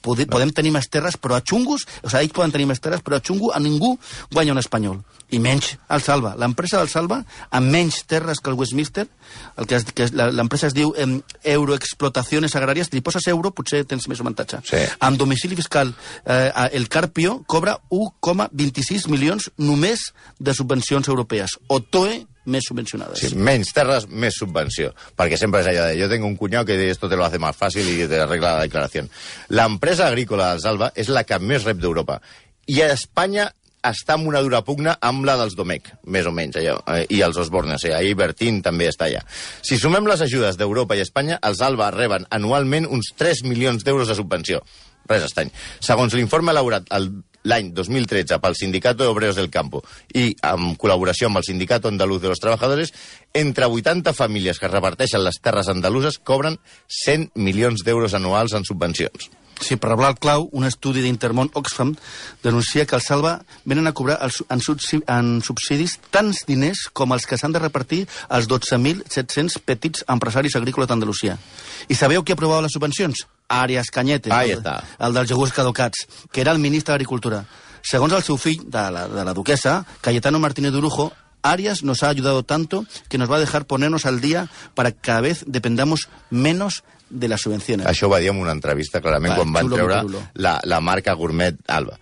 Pode, 0.00 0.24
podem 0.30 0.52
tenir 0.56 0.72
més 0.72 0.88
terres, 0.88 1.18
però 1.20 1.36
a 1.36 1.42
xungos, 1.44 1.84
o 2.00 2.08
sigui, 2.08 2.24
ells 2.24 2.36
poden 2.36 2.54
tenir 2.54 2.68
més 2.70 2.80
terres, 2.80 3.02
però 3.04 3.18
a 3.18 3.24
xungo 3.24 3.52
a 3.52 3.60
ningú 3.60 3.96
guanya 4.32 4.54
un 4.54 4.60
espanyol. 4.62 5.02
I 5.30 5.38
menys 5.38 5.74
el 5.92 6.02
Salva. 6.02 6.32
L'empresa 6.40 6.80
del 6.80 6.88
Salva, 6.90 7.20
amb 7.54 7.70
menys 7.70 8.00
terres 8.10 8.40
que 8.40 8.50
el 8.50 8.56
Westminster, 8.58 9.06
el 9.60 9.68
que, 9.68 9.76
es, 9.76 9.84
que 9.94 10.08
l'empresa 10.10 10.70
es 10.70 10.74
diu 10.74 10.94
em, 10.98 11.18
Euroexplotaciones 11.44 12.56
Agràries, 12.58 12.90
li 12.94 13.04
poses 13.04 13.28
euro, 13.30 13.52
potser 13.54 13.84
tens 13.86 14.08
més 14.10 14.24
avantatge. 14.24 14.62
Sí. 14.66 14.82
Amb 15.06 15.20
domicili 15.20 15.58
fiscal, 15.58 15.92
eh, 16.24 16.50
el 16.72 16.88
Carpio 16.88 17.42
cobra 17.46 17.76
1,26 17.90 19.06
milions 19.12 19.50
només 19.60 20.10
de 20.38 20.56
subvencions 20.56 21.12
europees. 21.12 21.58
O 21.68 21.82
TOE 21.84 22.24
més 22.46 22.66
subvencionades. 22.66 23.20
Sí, 23.20 23.36
menys 23.36 23.72
terres, 23.76 24.06
més 24.08 24.36
subvenció. 24.40 24.94
Perquè 25.18 25.38
sempre 25.40 25.62
és 25.62 25.70
allò 25.70 25.88
de, 25.90 25.98
jo 26.00 26.08
tengo 26.12 26.28
un 26.30 26.36
cunyau 26.40 26.64
que 26.64 26.78
esto 26.90 27.08
te 27.08 27.16
lo 27.16 27.24
hace 27.24 27.38
más 27.38 27.56
fácil 27.56 27.88
y 27.88 28.06
te 28.08 28.20
arregla 28.20 28.56
la 28.56 28.62
declaración. 28.62 29.10
L'empresa 29.48 30.08
agrícola 30.08 30.50
del 30.50 30.60
Salva 30.60 30.92
és 30.94 31.08
la 31.08 31.24
que 31.24 31.38
més 31.38 31.64
rep 31.64 31.80
d'Europa. 31.82 32.20
I 32.66 32.82
a 32.82 32.92
Espanya 32.94 33.50
està 33.86 34.16
en 34.18 34.26
una 34.28 34.42
dura 34.44 34.60
pugna 34.64 34.96
amb 35.00 35.24
la 35.24 35.36
dels 35.40 35.56
Domecq, 35.56 35.88
més 36.12 36.26
o 36.28 36.32
menys, 36.36 36.58
allò, 36.60 36.76
eh, 36.92 37.06
i 37.16 37.22
els 37.24 37.38
Osborne, 37.40 37.78
sigui, 37.80 37.94
ahir 37.96 38.14
Bertín 38.18 38.60
també 38.62 38.90
està 38.90 39.08
allà. 39.08 39.22
Si 39.64 39.78
sumem 39.80 40.06
les 40.08 40.20
ajudes 40.20 40.58
d'Europa 40.60 40.96
i 40.96 41.04
Espanya, 41.04 41.38
els 41.42 41.62
Alba 41.64 41.90
reben 41.94 42.26
anualment 42.30 42.86
uns 42.86 43.14
3 43.16 43.44
milions 43.48 43.84
d'euros 43.84 44.08
de 44.08 44.18
subvenció. 44.18 44.60
Res 45.08 45.24
estrany. 45.26 45.50
Segons 45.80 46.14
l'informe 46.14 46.52
elaborat 46.52 46.86
el 46.94 47.08
l'any 47.44 47.72
2013 47.74 48.38
pel 48.42 48.56
Sindicato 48.56 49.04
de 49.04 49.10
Obreros 49.10 49.38
del 49.38 49.50
Campo 49.50 49.82
i 50.14 50.30
en 50.46 50.74
col·laboració 50.80 51.30
amb 51.30 51.40
el 51.40 51.46
Sindicato 51.48 51.88
Andaluz 51.88 52.22
de 52.22 52.28
los 52.28 52.40
Trabajadores, 52.40 52.92
entre 53.32 53.66
80 53.66 54.12
famílies 54.14 54.58
que 54.58 54.68
reparteixen 54.68 55.24
les 55.24 55.40
terres 55.40 55.68
andaluses 55.68 56.18
cobren 56.18 56.58
100 57.04 57.30
milions 57.34 57.84
d'euros 57.84 58.14
anuals 58.14 58.56
en 58.56 58.66
subvencions. 58.68 59.30
Sí, 59.60 59.76
per 59.76 59.90
reblar 59.90 60.14
el 60.14 60.16
clau, 60.16 60.46
un 60.56 60.64
estudi 60.64 61.02
d'Intermont 61.04 61.50
Oxfam 61.60 61.92
denuncia 62.42 62.86
que 62.88 62.96
el 62.96 63.02
Salva 63.04 63.34
venen 63.68 63.90
a 63.90 63.92
cobrar 63.92 64.16
els, 64.24 64.40
en, 64.48 64.62
subsi, 64.64 65.02
en 65.04 65.42
subsidis 65.44 65.98
tants 66.14 66.46
diners 66.48 66.86
com 66.96 67.12
els 67.12 67.28
que 67.28 67.36
s'han 67.36 67.52
de 67.52 67.60
repartir 67.60 68.06
als 68.28 68.48
12.700 68.48 69.60
petits 69.68 70.06
empresaris 70.08 70.56
agrícoles 70.56 70.88
d'Andalusia. 70.88 71.36
I 71.92 71.98
sabeu 71.98 72.24
qui 72.24 72.32
aprovava 72.32 72.64
les 72.64 72.72
subvencions? 72.72 73.26
Arias 73.50 73.90
Cañete, 73.90 74.30
Ahí 74.32 74.52
el, 74.54 74.62
el 74.64 75.12
dels 75.18 75.30
iogurts 75.34 75.52
caducats, 75.52 76.06
que 76.32 76.40
era 76.40 76.52
el 76.52 76.58
ministre 76.62 76.94
d'Agricultura. 76.94 77.44
Segons 77.82 78.12
el 78.14 78.22
seu 78.22 78.36
fill, 78.38 78.62
de 78.70 78.84
la, 78.94 79.08
de 79.08 79.24
la 79.24 79.34
duquesa, 79.34 79.84
Cayetano 80.00 80.38
Martínez 80.38 80.72
Durujo, 80.72 81.12
Arias 81.42 81.82
nos 81.82 82.02
ha 82.02 82.10
ayudado 82.10 82.42
tanto 82.44 82.84
que 83.08 83.18
nos 83.18 83.30
va 83.30 83.36
a 83.36 83.40
dejar 83.40 83.66
ponernos 83.66 84.04
al 84.06 84.20
día 84.20 84.48
para 84.74 84.92
que 84.92 85.00
cada 85.00 85.22
vez 85.22 85.42
dependamos 85.46 86.08
menos 86.28 86.84
de 87.08 87.26
las 87.26 87.40
subvenciones. 87.40 87.88
Això 87.90 88.06
ho 88.06 88.10
va 88.12 88.20
dir 88.22 88.28
en 88.30 88.38
una 88.38 88.52
entrevista, 88.54 89.00
clarament, 89.02 89.32
Va, 89.32 89.40
quan 89.40 89.52
van 89.52 89.66
xulo, 89.66 89.76
treure 89.80 89.96
xulo. 90.04 90.20
la, 90.34 90.60
la 90.62 90.78
marca 90.80 91.14
gourmet 91.18 91.56
Alba. 91.66 91.96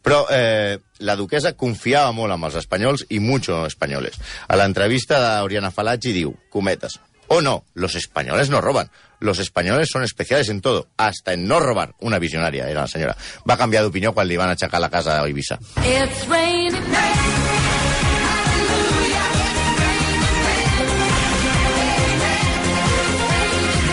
Però 0.00 0.22
eh, 0.32 0.78
la 1.04 1.16
duquesa 1.20 1.52
confiava 1.52 2.14
molt 2.16 2.32
en 2.32 2.46
els 2.48 2.56
espanyols 2.62 3.04
i 3.10 3.18
mucho 3.20 3.66
espanyoles. 3.66 4.16
A 4.48 4.56
l'entrevista 4.56 5.18
d'Oriana 5.20 5.68
Falacci 5.74 6.14
diu, 6.16 6.32
cometes, 6.48 6.96
o 7.28 7.40
no, 7.40 7.64
los 7.74 7.94
españoles 7.94 8.50
no 8.50 8.60
roban. 8.60 8.90
Los 9.20 9.38
españoles 9.38 9.88
son 9.90 10.02
especiales 10.02 10.48
en 10.50 10.60
todo, 10.60 10.88
hasta 10.98 11.32
en 11.32 11.46
no 11.48 11.58
robar. 11.60 11.94
Una 12.00 12.18
visionària, 12.18 12.68
era 12.68 12.82
la 12.82 12.88
senyora. 12.88 13.16
Va 13.48 13.56
canviar 13.56 13.82
d'opinió 13.86 14.12
quan 14.12 14.28
li 14.28 14.36
van 14.36 14.50
aixecar 14.52 14.80
la 14.82 14.90
casa 14.90 15.20
a 15.20 15.26
Eivissa. 15.26 15.58
It's 15.80 16.26
raining 16.28 16.74
men. 16.90 18.24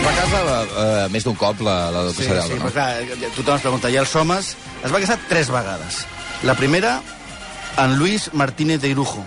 Va 0.02 0.10
a 0.10 0.14
casa 0.18 0.38
eh, 0.82 1.08
més 1.14 1.24
d'un 1.24 1.36
cop 1.38 1.60
la, 1.62 1.76
la 1.94 2.00
Sí, 2.10 2.24
duquesa 2.24 2.42
sí, 2.42 2.56
d'Alba, 2.56 2.56
però 2.58 2.72
clar, 2.74 3.28
tothom 3.36 3.54
es 3.54 3.62
pregunta, 3.66 3.90
i 3.92 3.98
els 4.00 4.14
homes... 4.18 4.54
Es 4.82 4.90
va 4.90 4.98
casar 4.98 5.18
tres 5.30 5.50
vegades. 5.54 6.00
La 6.42 6.56
primera, 6.58 6.96
en 7.78 7.94
Luis 8.00 8.32
Martínez 8.34 8.80
de 8.82 8.90
Irujo, 8.90 9.22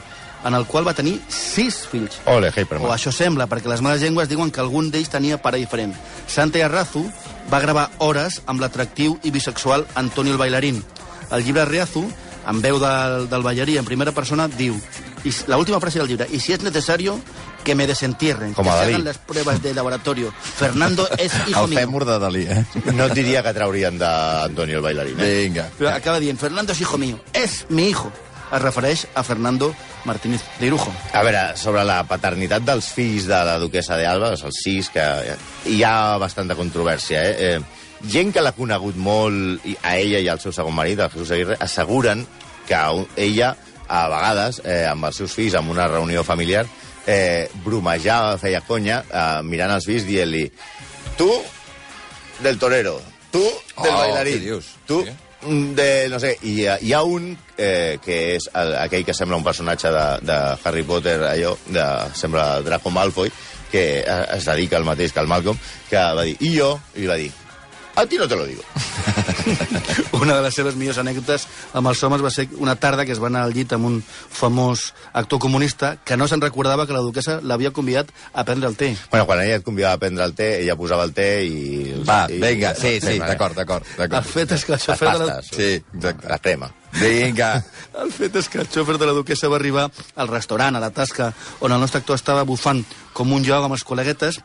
en 0.46 0.54
el 0.54 0.66
qual 0.66 0.88
va 0.88 0.94
tenir 0.94 1.20
sis 1.28 1.88
fills. 1.92 2.20
Ole, 2.26 2.50
O 2.50 2.54
Hyperman. 2.56 2.92
això 2.94 3.12
sembla, 3.12 3.48
perquè 3.50 3.68
les 3.68 3.82
males 3.82 4.00
llengües 4.02 4.30
diuen 4.30 4.52
que 4.52 4.62
algun 4.62 4.92
d'ells 4.92 5.10
tenia 5.10 5.42
pare 5.42 5.58
diferent. 5.58 5.94
Santa 6.28 6.64
Arrazu 6.66 7.04
va 7.52 7.60
gravar 7.60 7.90
hores 7.98 8.42
amb 8.46 8.62
l'atractiu 8.62 9.20
i 9.24 9.32
bisexual 9.32 9.86
Antonio 9.96 10.32
el 10.34 10.38
Bailarín. 10.38 10.84
El 11.32 11.44
llibre 11.44 11.66
Reazu, 11.66 12.06
amb 12.46 12.62
veu 12.62 12.78
del, 12.80 13.28
del 13.30 13.42
ballarí 13.42 13.78
en 13.78 13.86
primera 13.86 14.12
persona, 14.14 14.48
diu... 14.48 14.80
Y 15.26 15.30
s- 15.30 15.46
la 15.48 15.58
última 15.58 15.80
frase 15.80 15.98
del 15.98 16.08
llibre, 16.08 16.28
y 16.32 16.40
si 16.40 16.54
es 16.54 16.62
necesario, 16.62 17.20
que 17.64 17.74
me 17.74 17.88
desentierren, 17.88 18.54
Como 18.54 18.70
que 18.70 18.76
se 18.78 18.82
Dalí. 18.84 18.94
hagan 18.94 19.06
las 19.06 19.18
pruebas 19.18 19.60
de 19.64 19.74
laboratorio. 19.74 20.32
Fernando 20.40 21.10
es 21.18 21.34
hijo 21.48 21.64
El 21.64 21.70
mío. 21.72 21.80
fèmur 21.80 22.06
de 22.06 22.20
Dalí, 22.20 22.46
eh? 22.46 22.64
No 22.94 23.06
et 23.06 23.14
diria 23.18 23.42
que 23.42 23.52
traurien 23.54 23.98
d'Antonio 23.98 24.76
el 24.78 24.84
bailarín. 24.84 25.18
Eh? 25.20 25.42
Vinga. 25.50 25.70
Però 25.80 25.90
acaba 25.90 26.20
dient, 26.20 26.38
Fernando 26.40 26.74
es 26.74 26.82
hijo 26.82 27.00
mío, 27.00 27.20
es 27.34 27.66
mi 27.70 27.88
hijo. 27.90 28.12
Es 28.54 28.62
refereix 28.62 29.08
a 29.16 29.24
Fernando 29.24 29.74
Martínez 30.06 30.44
de 30.60 30.68
Irujo. 30.68 30.94
A 31.14 31.24
veure, 31.26 31.44
sobre 31.58 31.84
la 31.88 32.04
paternitat 32.08 32.66
dels 32.66 32.88
fills 32.94 33.28
de 33.30 33.40
la 33.48 33.58
duquesa 33.62 33.98
d'Alba, 34.00 34.34
els 34.36 34.62
sis, 34.62 34.90
que 34.94 35.06
hi 35.72 35.82
ha 35.84 36.18
bastanta 36.22 36.58
controvèrsia, 36.58 37.24
eh? 37.24 37.56
eh 37.56 37.84
gent 38.12 38.34
que 38.34 38.42
l'ha 38.44 38.54
conegut 38.54 38.98
molt, 39.02 39.64
a 39.82 39.96
ella 39.98 40.20
i 40.22 40.28
al 40.30 40.42
seu 40.44 40.54
segon 40.54 40.76
marit, 40.76 41.00
el 41.00 41.10
Jesús 41.14 41.32
Aguirre, 41.32 41.58
asseguren 41.60 42.26
que 42.68 42.78
ella, 43.16 43.56
a 43.88 44.08
vegades, 44.12 44.62
eh, 44.66 44.84
amb 44.90 45.08
els 45.10 45.22
seus 45.22 45.34
fills, 45.34 45.56
en 45.58 45.70
una 45.70 45.88
reunió 45.88 46.24
familiar, 46.24 46.66
eh, 47.08 47.50
bromejava, 47.64 48.38
feia 48.42 48.62
conya, 48.62 49.04
eh, 49.10 49.42
mirant 49.44 49.74
els 49.78 49.86
fills, 49.86 50.06
dient-li 50.06 50.48
tu, 51.18 51.30
del 52.44 52.60
torero, 52.60 53.00
tu, 53.32 53.44
del 53.44 53.94
Oh, 53.94 54.00
bailarín, 54.00 54.62
tu, 54.86 55.04
Sí. 55.04 55.12
De, 55.46 56.08
no 56.10 56.20
sé, 56.20 56.36
hi 56.44 56.66
ha, 56.68 56.78
hi 56.82 56.94
ha 56.94 57.02
un 57.06 57.32
eh, 57.58 57.98
que 58.04 58.18
és 58.36 58.50
el, 58.58 58.76
aquell 58.82 59.06
que 59.08 59.16
sembla 59.16 59.40
un 59.40 59.46
personatge 59.46 59.92
de, 59.94 60.06
de 60.26 60.38
Harry 60.64 60.84
Potter, 60.88 61.18
allò, 61.30 61.56
de, 61.70 61.86
sembla 62.18 62.62
Draco 62.66 62.92
Malfoy, 62.94 63.32
que 63.72 63.86
eh, 64.02 64.20
es 64.38 64.50
dedica 64.50 64.80
al 64.80 64.88
mateix 64.88 65.14
que 65.14 65.24
el 65.24 65.32
Malcolm, 65.32 65.60
que 65.90 66.06
va 66.20 66.28
dir, 66.28 66.38
i 66.40 66.56
jo, 66.58 66.74
i 66.98 67.10
va 67.10 67.20
dir, 67.22 67.32
A 67.96 68.06
ti 68.06 68.18
no 68.18 68.28
te 68.28 68.36
lo 68.36 68.46
digo. 68.46 68.62
Una 70.12 70.36
de 70.36 70.42
les 70.44 70.56
seves 70.56 70.76
millors 70.76 70.98
anècdotes 71.00 71.46
amb 71.78 71.88
els 71.92 72.02
homes 72.04 72.24
va 72.24 72.32
ser 72.34 72.48
una 72.60 72.76
tarda 72.76 73.06
que 73.06 73.14
es 73.14 73.22
va 73.22 73.30
anar 73.30 73.44
al 73.46 73.54
llit 73.56 73.72
amb 73.76 73.88
un 73.88 74.00
famós 74.06 74.88
actor 75.14 75.40
comunista 75.40 75.96
que 76.04 76.18
no 76.18 76.28
se'n 76.28 76.44
recordava 76.44 76.88
que 76.88 76.96
la 76.96 77.04
duquesa 77.06 77.38
l'havia 77.44 77.72
convidat 77.76 78.10
a 78.34 78.44
prendre 78.44 78.68
el 78.72 78.76
té. 78.80 78.96
Bueno, 79.12 79.28
quan 79.30 79.44
ella 79.44 79.60
et 79.62 79.68
convidava 79.68 80.00
a 80.00 80.02
prendre 80.02 80.26
el 80.26 80.34
té, 80.36 80.50
ella 80.64 80.78
posava 80.80 81.06
el 81.08 81.14
té 81.16 81.30
i... 81.46 81.60
Va, 82.08 82.26
i, 82.32 82.40
vinga, 82.42 82.74
sí, 82.80 82.98
sí, 83.04 83.20
d'acord, 83.22 83.56
d'acord. 83.56 83.86
El 83.96 84.06
d'acord. 84.06 84.34
fet 84.34 84.58
és 84.58 84.66
que 84.66 84.76
el 84.76 84.82
xofer 84.88 85.14
de 85.20 85.30
la... 85.30 85.38
Sí, 85.46 85.70
exacte. 85.78 86.28
La 86.32 86.40
crema. 86.40 86.72
Vinga. 86.96 87.52
El 88.02 88.12
fet 88.12 88.36
és 88.40 88.48
que 88.52 88.60
el 88.64 88.68
xòfer 88.72 88.98
de 89.00 89.08
la 89.08 89.14
duquesa 89.16 89.50
va 89.52 89.58
arribar 89.60 89.86
al 90.16 90.30
restaurant, 90.32 90.76
a 90.76 90.82
la 90.84 90.92
tasca, 90.96 91.30
on 91.64 91.72
el 91.76 91.80
nostre 91.80 92.00
actor 92.00 92.16
estava 92.20 92.44
bufant 92.48 92.84
com 93.16 93.32
un 93.36 93.44
lloc 93.44 93.68
amb 93.68 93.76
els 93.76 93.84
col·leguetes, 93.88 94.40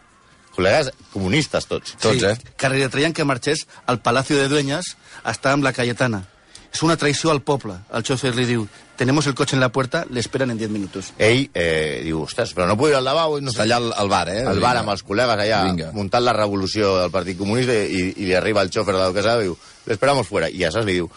Col·legues 0.61 0.93
comunistes, 1.15 1.67
tots. 1.67 1.97
Tots, 2.01 2.23
eh? 2.23 2.37
que 2.57 2.69
retreien 2.69 3.15
que 3.17 3.25
marxés 3.25 3.65
al 3.87 4.01
Palacio 4.05 4.37
de 4.37 4.49
Dueñas 4.53 4.97
a 5.25 5.33
estar 5.33 5.55
amb 5.57 5.65
la 5.65 5.73
Cayetana. 5.73 6.27
És 6.71 6.85
una 6.87 6.95
traïció 6.95 7.33
al 7.33 7.41
poble. 7.43 7.75
El 7.97 8.05
xòfer 8.07 8.31
li 8.37 8.45
diu, 8.47 8.67
tenemos 9.01 9.27
el 9.27 9.35
coche 9.35 9.57
en 9.57 9.61
la 9.65 9.73
puerta, 9.75 10.05
le 10.09 10.21
esperan 10.21 10.53
en 10.53 10.59
10 10.61 10.71
minutos. 10.71 11.09
Ell 11.19 11.49
eh, 11.53 12.03
diu, 12.05 12.21
ostres, 12.23 12.53
però 12.55 12.69
no 12.69 12.77
puc 12.79 12.93
ir 12.93 12.95
al 13.01 13.03
lavabo? 13.09 13.41
i 13.41 13.43
No 13.43 13.51
Està 13.51 13.65
allà 13.65 13.81
al, 13.81 13.89
al 14.05 14.13
bar, 14.13 14.29
eh? 14.31 14.45
al 14.47 14.61
bar 14.63 14.77
amb 14.79 14.93
els 14.95 15.03
col·legues 15.03 15.35
allà, 15.35 15.65
Vinga. 15.67 15.91
muntant 15.97 16.23
la 16.23 16.37
revolució 16.37 16.93
del 17.01 17.11
Partit 17.11 17.41
Comunista 17.41 17.75
i, 17.75 18.05
i 18.13 18.29
li 18.29 18.37
arriba 18.39 18.63
el 18.63 18.71
xòfer 18.71 18.95
de 18.95 19.01
la 19.01 19.09
duquesa 19.11 19.35
i 19.41 19.49
diu, 19.49 19.57
l'esperamos 19.91 20.29
fuera. 20.31 20.47
I 20.53 20.63
aleshores 20.63 20.87
li 20.87 20.99
diu, 21.01 21.11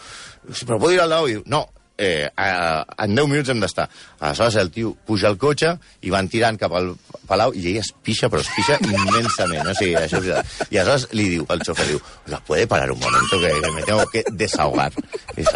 "Sí, 0.50 0.66
però 0.66 0.80
puc 0.80 0.90
ir 0.96 1.00
al 1.04 1.08
lavabo? 1.14 1.28
I 1.28 1.36
diu, 1.38 1.44
no, 1.46 1.68
eh, 1.98 2.28
a, 2.36 2.84
en 3.04 3.14
10 3.14 3.28
minuts 3.30 3.52
hem 3.52 3.60
d'estar. 3.62 3.88
Aleshores 4.20 4.56
el 4.60 4.70
tio 4.74 4.94
puja 5.06 5.28
al 5.30 5.38
cotxe 5.38 5.74
i 6.02 6.12
van 6.14 6.28
tirant 6.32 6.58
cap 6.60 6.74
al 6.74 6.92
palau 7.28 7.54
i 7.54 7.64
ella 7.70 7.84
es 7.84 7.92
pixa, 8.04 8.30
però 8.32 8.42
es 8.42 8.50
pixa 8.56 8.78
immensament. 8.82 9.66
O 9.70 9.76
sigui, 9.78 9.96
això 10.00 10.22
és. 10.22 10.58
I 10.70 10.80
aleshores 10.80 11.08
li 11.14 11.28
diu, 11.36 11.46
el 11.54 11.64
xòfer 11.66 11.88
diu, 11.92 12.02
¿la 12.32 12.40
puede 12.44 12.66
parar 12.66 12.90
un 12.92 13.00
momento 13.00 13.40
que, 13.40 13.52
que 13.60 13.72
me 13.72 13.82
tengo 13.82 14.06
que 14.10 14.24
desahogar? 14.30 14.92
I, 15.36 15.46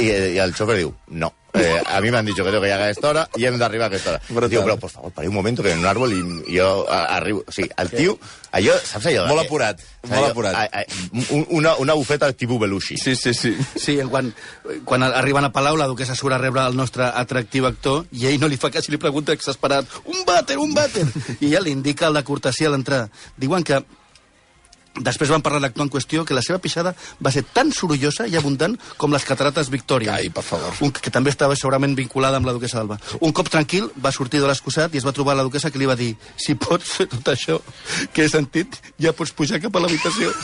i, 0.00 0.08
i 0.36 0.38
el 0.42 0.54
xòfer 0.54 0.76
diu, 0.80 0.94
no. 1.08 1.32
Eh, 1.58 1.80
a 1.90 1.96
mi 2.04 2.10
m'han 2.12 2.26
dit 2.28 2.36
que 2.36 2.42
tengo 2.44 2.60
que 2.60 2.66
llegar 2.68 2.82
a 2.86 2.90
esta 2.92 3.08
hora 3.08 3.22
i 3.40 3.46
hem 3.48 3.56
d'arribar 3.58 3.86
a 3.86 3.88
aquesta 3.88 4.10
hora. 4.12 4.20
Brutal. 4.28 4.50
Diu, 4.52 4.60
però, 4.66 4.74
por 4.78 4.90
favor, 4.92 5.10
pareu 5.16 5.30
un 5.32 5.34
momento 5.34 5.62
que 5.64 5.72
en 5.72 5.78
un 5.80 5.86
árbol 5.88 6.12
i, 6.12 6.18
jo 6.58 6.84
a, 6.92 6.98
arribo... 7.16 7.40
O 7.48 7.52
sigui, 7.54 7.70
el 7.80 7.88
tio, 7.90 8.18
allò, 8.52 8.74
saps 8.84 9.08
allò? 9.10 9.24
Molt 9.30 9.46
apurat, 9.46 9.80
saps 9.80 10.10
molt 10.12 10.18
allò? 10.20 10.30
apurat. 10.34 10.54
A, 10.54 10.82
a, 10.82 10.84
un- 11.32 11.46
una, 11.56 11.72
una 11.82 11.96
bufeta 11.98 12.28
tipus 12.36 12.60
Belushi. 12.60 12.98
Sí, 13.00 13.16
sí, 13.16 13.32
sí. 13.34 13.54
Sí, 13.74 13.96
quan, 14.12 14.28
quan 14.84 15.02
arriben 15.08 15.48
a 15.48 15.50
Palau, 15.56 15.80
la 15.80 15.88
duquesa 15.90 16.14
surt 16.14 16.36
a 16.36 16.38
rebre 16.38 16.62
el 16.68 16.76
nostre 16.76 17.08
atractiu 17.08 17.66
actor 17.66 18.04
i 18.12 18.28
ell 18.28 18.38
no 18.44 18.46
li 18.52 18.60
fa 18.60 18.70
cas 18.70 18.86
i 18.86 18.92
li 18.94 19.00
pregunta 19.00 19.32
exasperat 19.32 19.88
un 20.04 20.20
vàter, 20.28 20.60
un 20.60 20.76
vàter! 20.76 21.08
I 21.40 21.48
ella 21.48 21.64
li 21.64 21.72
indica 21.74 22.12
la 22.12 22.22
cortesia 22.28 22.68
a 22.68 22.76
l'entrada. 22.76 23.08
Diuen 23.40 23.64
que 23.64 23.80
Després 25.04 25.30
van 25.32 25.44
parlar 25.44 25.60
l'actor 25.62 25.86
en 25.86 25.92
qüestió 25.92 26.24
que 26.26 26.36
la 26.36 26.42
seva 26.44 26.58
pixada 26.62 26.94
va 27.24 27.32
ser 27.34 27.44
tan 27.54 27.72
sorollosa 27.74 28.26
i 28.26 28.36
abundant 28.38 28.76
com 28.96 29.12
les 29.14 29.24
catarates 29.24 29.70
Victòria. 29.70 30.18
Ai, 30.18 30.30
per 30.34 30.44
favor. 30.46 30.74
Un, 30.84 30.92
que 30.92 31.12
també 31.14 31.32
estava 31.34 31.56
segurament 31.56 31.96
vinculada 31.98 32.40
amb 32.40 32.48
la 32.48 32.54
duquesa 32.56 32.80
d'Alba. 32.80 32.98
Un 33.20 33.34
cop 33.36 33.50
tranquil, 33.52 33.90
va 34.02 34.12
sortir 34.14 34.42
de 34.42 34.50
l'excusat 34.50 34.94
i 34.94 35.02
es 35.02 35.06
va 35.06 35.14
trobar 35.16 35.36
la 35.38 35.46
duquesa 35.46 35.70
que 35.70 35.80
li 35.80 35.88
va 35.88 35.98
dir 35.98 36.14
si 36.36 36.56
pots 36.58 36.98
fer 36.98 37.08
tot 37.14 37.32
això 37.34 37.60
que 38.14 38.24
he 38.24 38.30
sentit, 38.32 38.78
ja 39.00 39.14
pots 39.16 39.34
pujar 39.36 39.60
cap 39.62 39.76
a 39.76 39.84
l'habitació. 39.84 40.32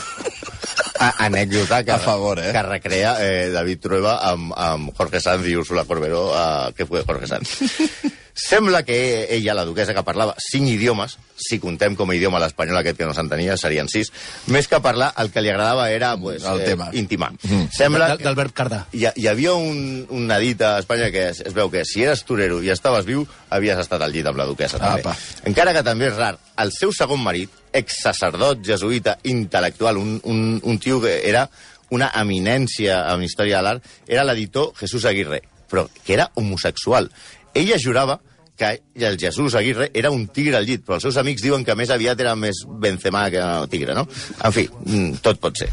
Anècdota 1.19 1.83
que, 1.83 1.91
A 1.91 1.99
favor, 1.99 2.39
eh? 2.39 2.51
que 2.55 2.61
recrea 2.63 3.15
eh, 3.21 3.49
David 3.53 3.81
Trueba 3.83 4.19
amb, 4.31 4.53
amb 4.55 4.93
Jorge 4.97 5.19
Sanz 5.21 5.47
i 5.47 5.55
Úrsula 5.59 5.83
Corberó, 5.85 6.29
eh, 6.33 6.73
que 6.77 6.85
fue 6.85 7.03
Jorge 7.03 7.27
Sanz. 7.27 7.59
Sembla 8.35 8.83
que 8.83 9.33
ella, 9.33 9.53
la 9.55 9.63
duquesa 9.63 9.93
que 9.95 10.03
parlava 10.03 10.33
cinc 10.43 10.67
idiomes, 10.67 11.13
si 11.39 11.55
contem 11.63 11.95
com 11.95 12.09
a 12.11 12.15
idioma 12.17 12.41
l'espanyol 12.43 12.81
aquest 12.81 12.97
que 12.99 13.07
no 13.07 13.13
s'entenia, 13.15 13.55
serien 13.55 13.87
sis, 13.87 14.09
més 14.51 14.67
que 14.67 14.81
parlar, 14.83 15.13
el 15.23 15.29
que 15.31 15.39
li 15.39 15.49
agradava 15.53 15.85
era 15.89 16.09
pues, 16.19 16.43
El 16.43 16.65
tema. 16.65 16.89
intimar. 16.91 17.31
Mm. 17.43 17.69
Sembla 17.71 18.09
Del, 18.11 18.25
del 18.25 18.35
verb 18.35 18.51
cardar. 18.51 18.81
hi, 18.91 19.05
hi 19.15 19.27
havia 19.31 19.53
un, 19.55 20.05
una 20.09 20.37
dita 20.37 20.73
a 20.75 20.79
Espanya 20.83 21.07
que 21.15 21.29
es, 21.29 21.39
es 21.47 21.55
veu 21.55 21.71
que 21.71 21.85
si 21.87 22.03
eres 22.03 22.25
torero 22.27 22.59
i 22.61 22.69
estaves 22.73 23.07
viu, 23.07 23.23
havies 23.55 23.79
estat 23.79 24.03
al 24.03 24.11
llit 24.11 24.27
amb 24.27 24.37
la 24.43 24.45
duquesa. 24.49 24.81
També. 24.83 24.99
Apa. 25.05 25.15
Encara 25.47 25.71
que 25.73 25.83
també 25.87 26.09
és 26.11 26.17
rar, 26.19 26.33
el 26.59 26.73
seu 26.75 26.91
segon 26.91 27.23
marit, 27.23 27.55
ex-sacerdot 27.71 28.59
jesuïta 28.67 29.15
intel·lectual, 29.23 29.95
un, 29.95 30.19
un, 30.27 30.59
un 30.61 30.79
tio 30.79 30.99
que 30.99 31.21
era 31.29 31.47
una 31.95 32.11
eminència 32.19 32.99
en 33.13 33.23
història 33.23 33.61
de 33.61 33.63
l'art, 33.63 33.89
era 34.07 34.27
l'editor 34.27 34.73
Jesús 34.75 35.05
Aguirre, 35.07 35.39
però 35.71 35.87
que 36.03 36.13
era 36.19 36.31
homosexual. 36.35 37.07
Ella 37.55 37.77
jurava 37.81 38.19
que 38.55 38.81
el 38.95 39.17
Jesús 39.19 39.55
Aguirre 39.55 39.91
era 39.93 40.09
un 40.11 40.27
tigre 40.27 40.57
al 40.57 40.65
llit, 40.65 40.85
però 40.85 40.97
els 40.97 41.03
seus 41.03 41.17
amics 41.19 41.43
diuen 41.43 41.65
que 41.67 41.75
més 41.75 41.91
aviat 41.91 42.19
era 42.23 42.35
més 42.39 42.63
Benzema 42.65 43.25
que 43.31 43.43
tigre, 43.71 43.95
no? 43.97 44.05
En 44.39 44.53
fi, 44.55 44.69
mm, 44.69 45.19
tot 45.25 45.41
pot 45.43 45.57
ser. 45.59 45.69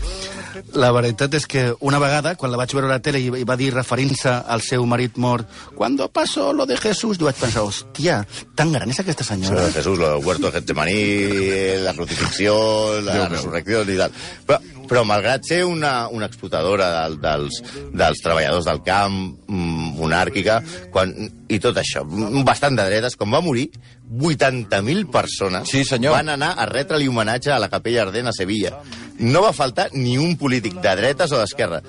La 0.77 0.90
veritat 0.92 1.33
és 1.35 1.47
que 1.49 1.62
una 1.81 2.01
vegada, 2.03 2.35
quan 2.37 2.51
la 2.53 2.59
vaig 2.61 2.75
veure 2.75 2.90
a 2.90 2.97
la 2.97 3.03
tele 3.05 3.21
i, 3.23 3.45
va 3.49 3.57
dir, 3.57 3.71
referint-se 3.73 4.29
al 4.29 4.61
seu 4.61 4.85
marit 4.87 5.16
mort, 5.16 5.49
«Cuando 5.77 6.09
pasó 6.09 6.53
lo 6.53 6.66
de 6.66 6.77
Jesús», 6.77 7.18
jo 7.18 7.31
vaig 7.31 7.38
pensar, 7.40 7.62
hòstia, 7.62 8.27
tan 8.55 8.73
gran 8.73 8.90
és 8.90 9.01
aquesta 9.01 9.25
senyora. 9.25 9.66
de 9.66 9.73
Jesús, 9.73 9.99
lo 9.99 10.11
del 10.11 10.25
huerto 10.25 10.51
de 10.51 10.59
Getsemaní, 10.59 11.83
la 11.83 11.95
crucifixió, 11.95 13.01
la 13.01 13.29
resurrecció 13.29 13.83
i 13.83 13.97
tal. 13.97 14.12
Però, 14.47 14.59
però 14.90 15.05
malgrat 15.09 15.47
ser 15.49 15.62
una, 15.68 16.09
una 16.12 16.29
explotadora 16.31 16.90
del, 16.97 17.18
dels, 17.23 17.61
dels 17.92 18.23
treballadors 18.25 18.68
del 18.68 18.83
camp, 18.87 19.18
mm, 19.49 19.95
monàrquica, 19.99 20.61
quan, 20.95 21.14
i 21.49 21.61
tot 21.62 21.79
això, 21.83 22.05
bastant 22.47 22.79
de 22.79 22.87
dretes, 22.90 23.16
quan 23.18 23.33
va 23.35 23.42
morir, 23.45 23.68
80.000 24.12 25.11
persones 25.11 25.68
Sí, 25.70 25.85
senyor. 25.85 26.12
van 26.12 26.29
anar 26.29 26.55
a 26.59 26.66
retre-li 26.66 27.09
homenatge 27.09 27.51
a 27.53 27.59
la 27.59 27.68
Capella 27.72 28.03
Ardent 28.03 28.29
a 28.29 28.33
Sevilla. 28.33 28.79
No 29.18 29.42
va 29.42 29.53
faltar 29.53 29.88
ni 29.92 30.16
un 30.18 30.37
polític 30.37 30.75
de 30.83 30.94
dretes 30.96 31.31
o 31.33 31.38
d'esquerra. 31.38 31.83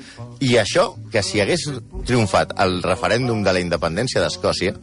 I 0.44 0.56
això, 0.62 0.94
que 1.12 1.24
si 1.24 1.40
hagués 1.42 1.64
triomfat 2.06 2.52
el 2.62 2.82
referèndum 2.84 3.42
de 3.44 3.54
la 3.56 3.62
independència 3.64 4.22
d'Escòcia 4.22 4.74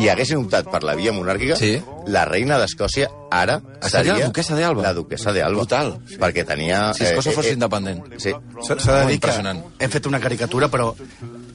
i 0.00 0.08
haguessin 0.08 0.40
optat 0.42 0.70
per 0.72 0.82
la 0.82 0.94
via 0.98 1.12
monàrquica, 1.12 1.56
Sí. 1.56 1.80
la 2.06 2.24
reina 2.24 2.58
d'Escòcia 2.58 3.08
ara 3.30 3.60
Seria 3.82 3.90
seria... 3.90 4.14
la 4.18 4.26
duquessa 4.26 4.56
d'Alba. 4.56 4.82
La 4.82 4.92
duquessa 4.94 5.32
d'Alba. 5.32 5.60
Brutal. 5.60 5.92
Perquè 6.18 6.44
tenia... 6.46 6.92
Si 6.94 7.04
Escòcia 7.04 7.32
fos 7.32 7.46
independent. 7.52 8.02
Sí. 8.18 8.32
S'ha 8.66 9.04
de 9.04 9.06
dir 9.12 9.20
que 9.20 9.30
hem 9.78 9.90
fet 9.90 10.06
una 10.06 10.18
caricatura, 10.20 10.68
però 10.68 10.94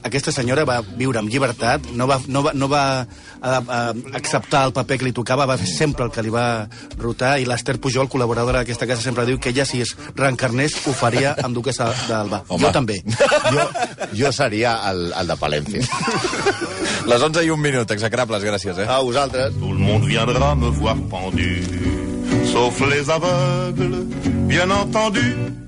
aquesta 0.06 0.32
senyora 0.32 0.64
va 0.68 0.80
viure 0.96 1.20
amb 1.20 1.30
llibertat, 1.30 1.90
no 1.98 2.06
va, 2.08 2.18
no 2.28 2.42
va, 2.46 2.52
no 2.54 2.68
va 2.70 2.82
a, 3.02 3.50
a, 3.50 3.80
acceptar 4.18 4.64
el 4.68 4.74
paper 4.76 4.98
que 5.00 5.08
li 5.08 5.14
tocava, 5.16 5.46
va 5.48 5.58
fer 5.60 5.68
sempre 5.70 6.06
el 6.06 6.12
que 6.14 6.24
li 6.24 6.32
va 6.32 6.66
rotar, 6.98 7.36
i 7.42 7.48
l'Ester 7.48 7.76
Pujol, 7.82 8.10
col·laboradora 8.12 8.62
d'aquesta 8.62 8.88
casa, 8.88 9.04
sempre 9.04 9.26
diu 9.28 9.40
que 9.42 9.52
ella, 9.54 9.66
si 9.68 9.82
es 9.84 9.94
reencarnés, 10.16 10.78
ho 10.86 10.94
faria 10.96 11.34
amb 11.42 11.58
duquesa 11.58 11.90
d'Alba. 12.08 12.44
Jo 12.60 12.72
també. 12.74 13.00
Jo, 13.52 13.66
jo 14.22 14.32
seria 14.34 14.78
el, 14.90 15.10
el 15.16 15.34
de 15.34 15.36
Palencia. 15.40 15.84
Les 17.10 17.22
11 17.22 17.44
i 17.46 17.52
un 17.54 17.60
minut, 17.62 17.90
execrables, 17.94 18.42
gràcies, 18.42 18.80
eh? 18.82 18.88
A 18.90 18.98
vosaltres. 19.04 19.54
Tout 19.60 19.70
le 19.70 19.78
monde 19.78 20.08
viendra 20.08 20.54
me 20.58 20.72
voir 20.74 20.96
pendu, 21.12 21.52
sauf 22.50 22.80
les 22.90 23.08
aveugles, 23.10 24.02
bien 24.50 24.74
entendu. 24.74 25.65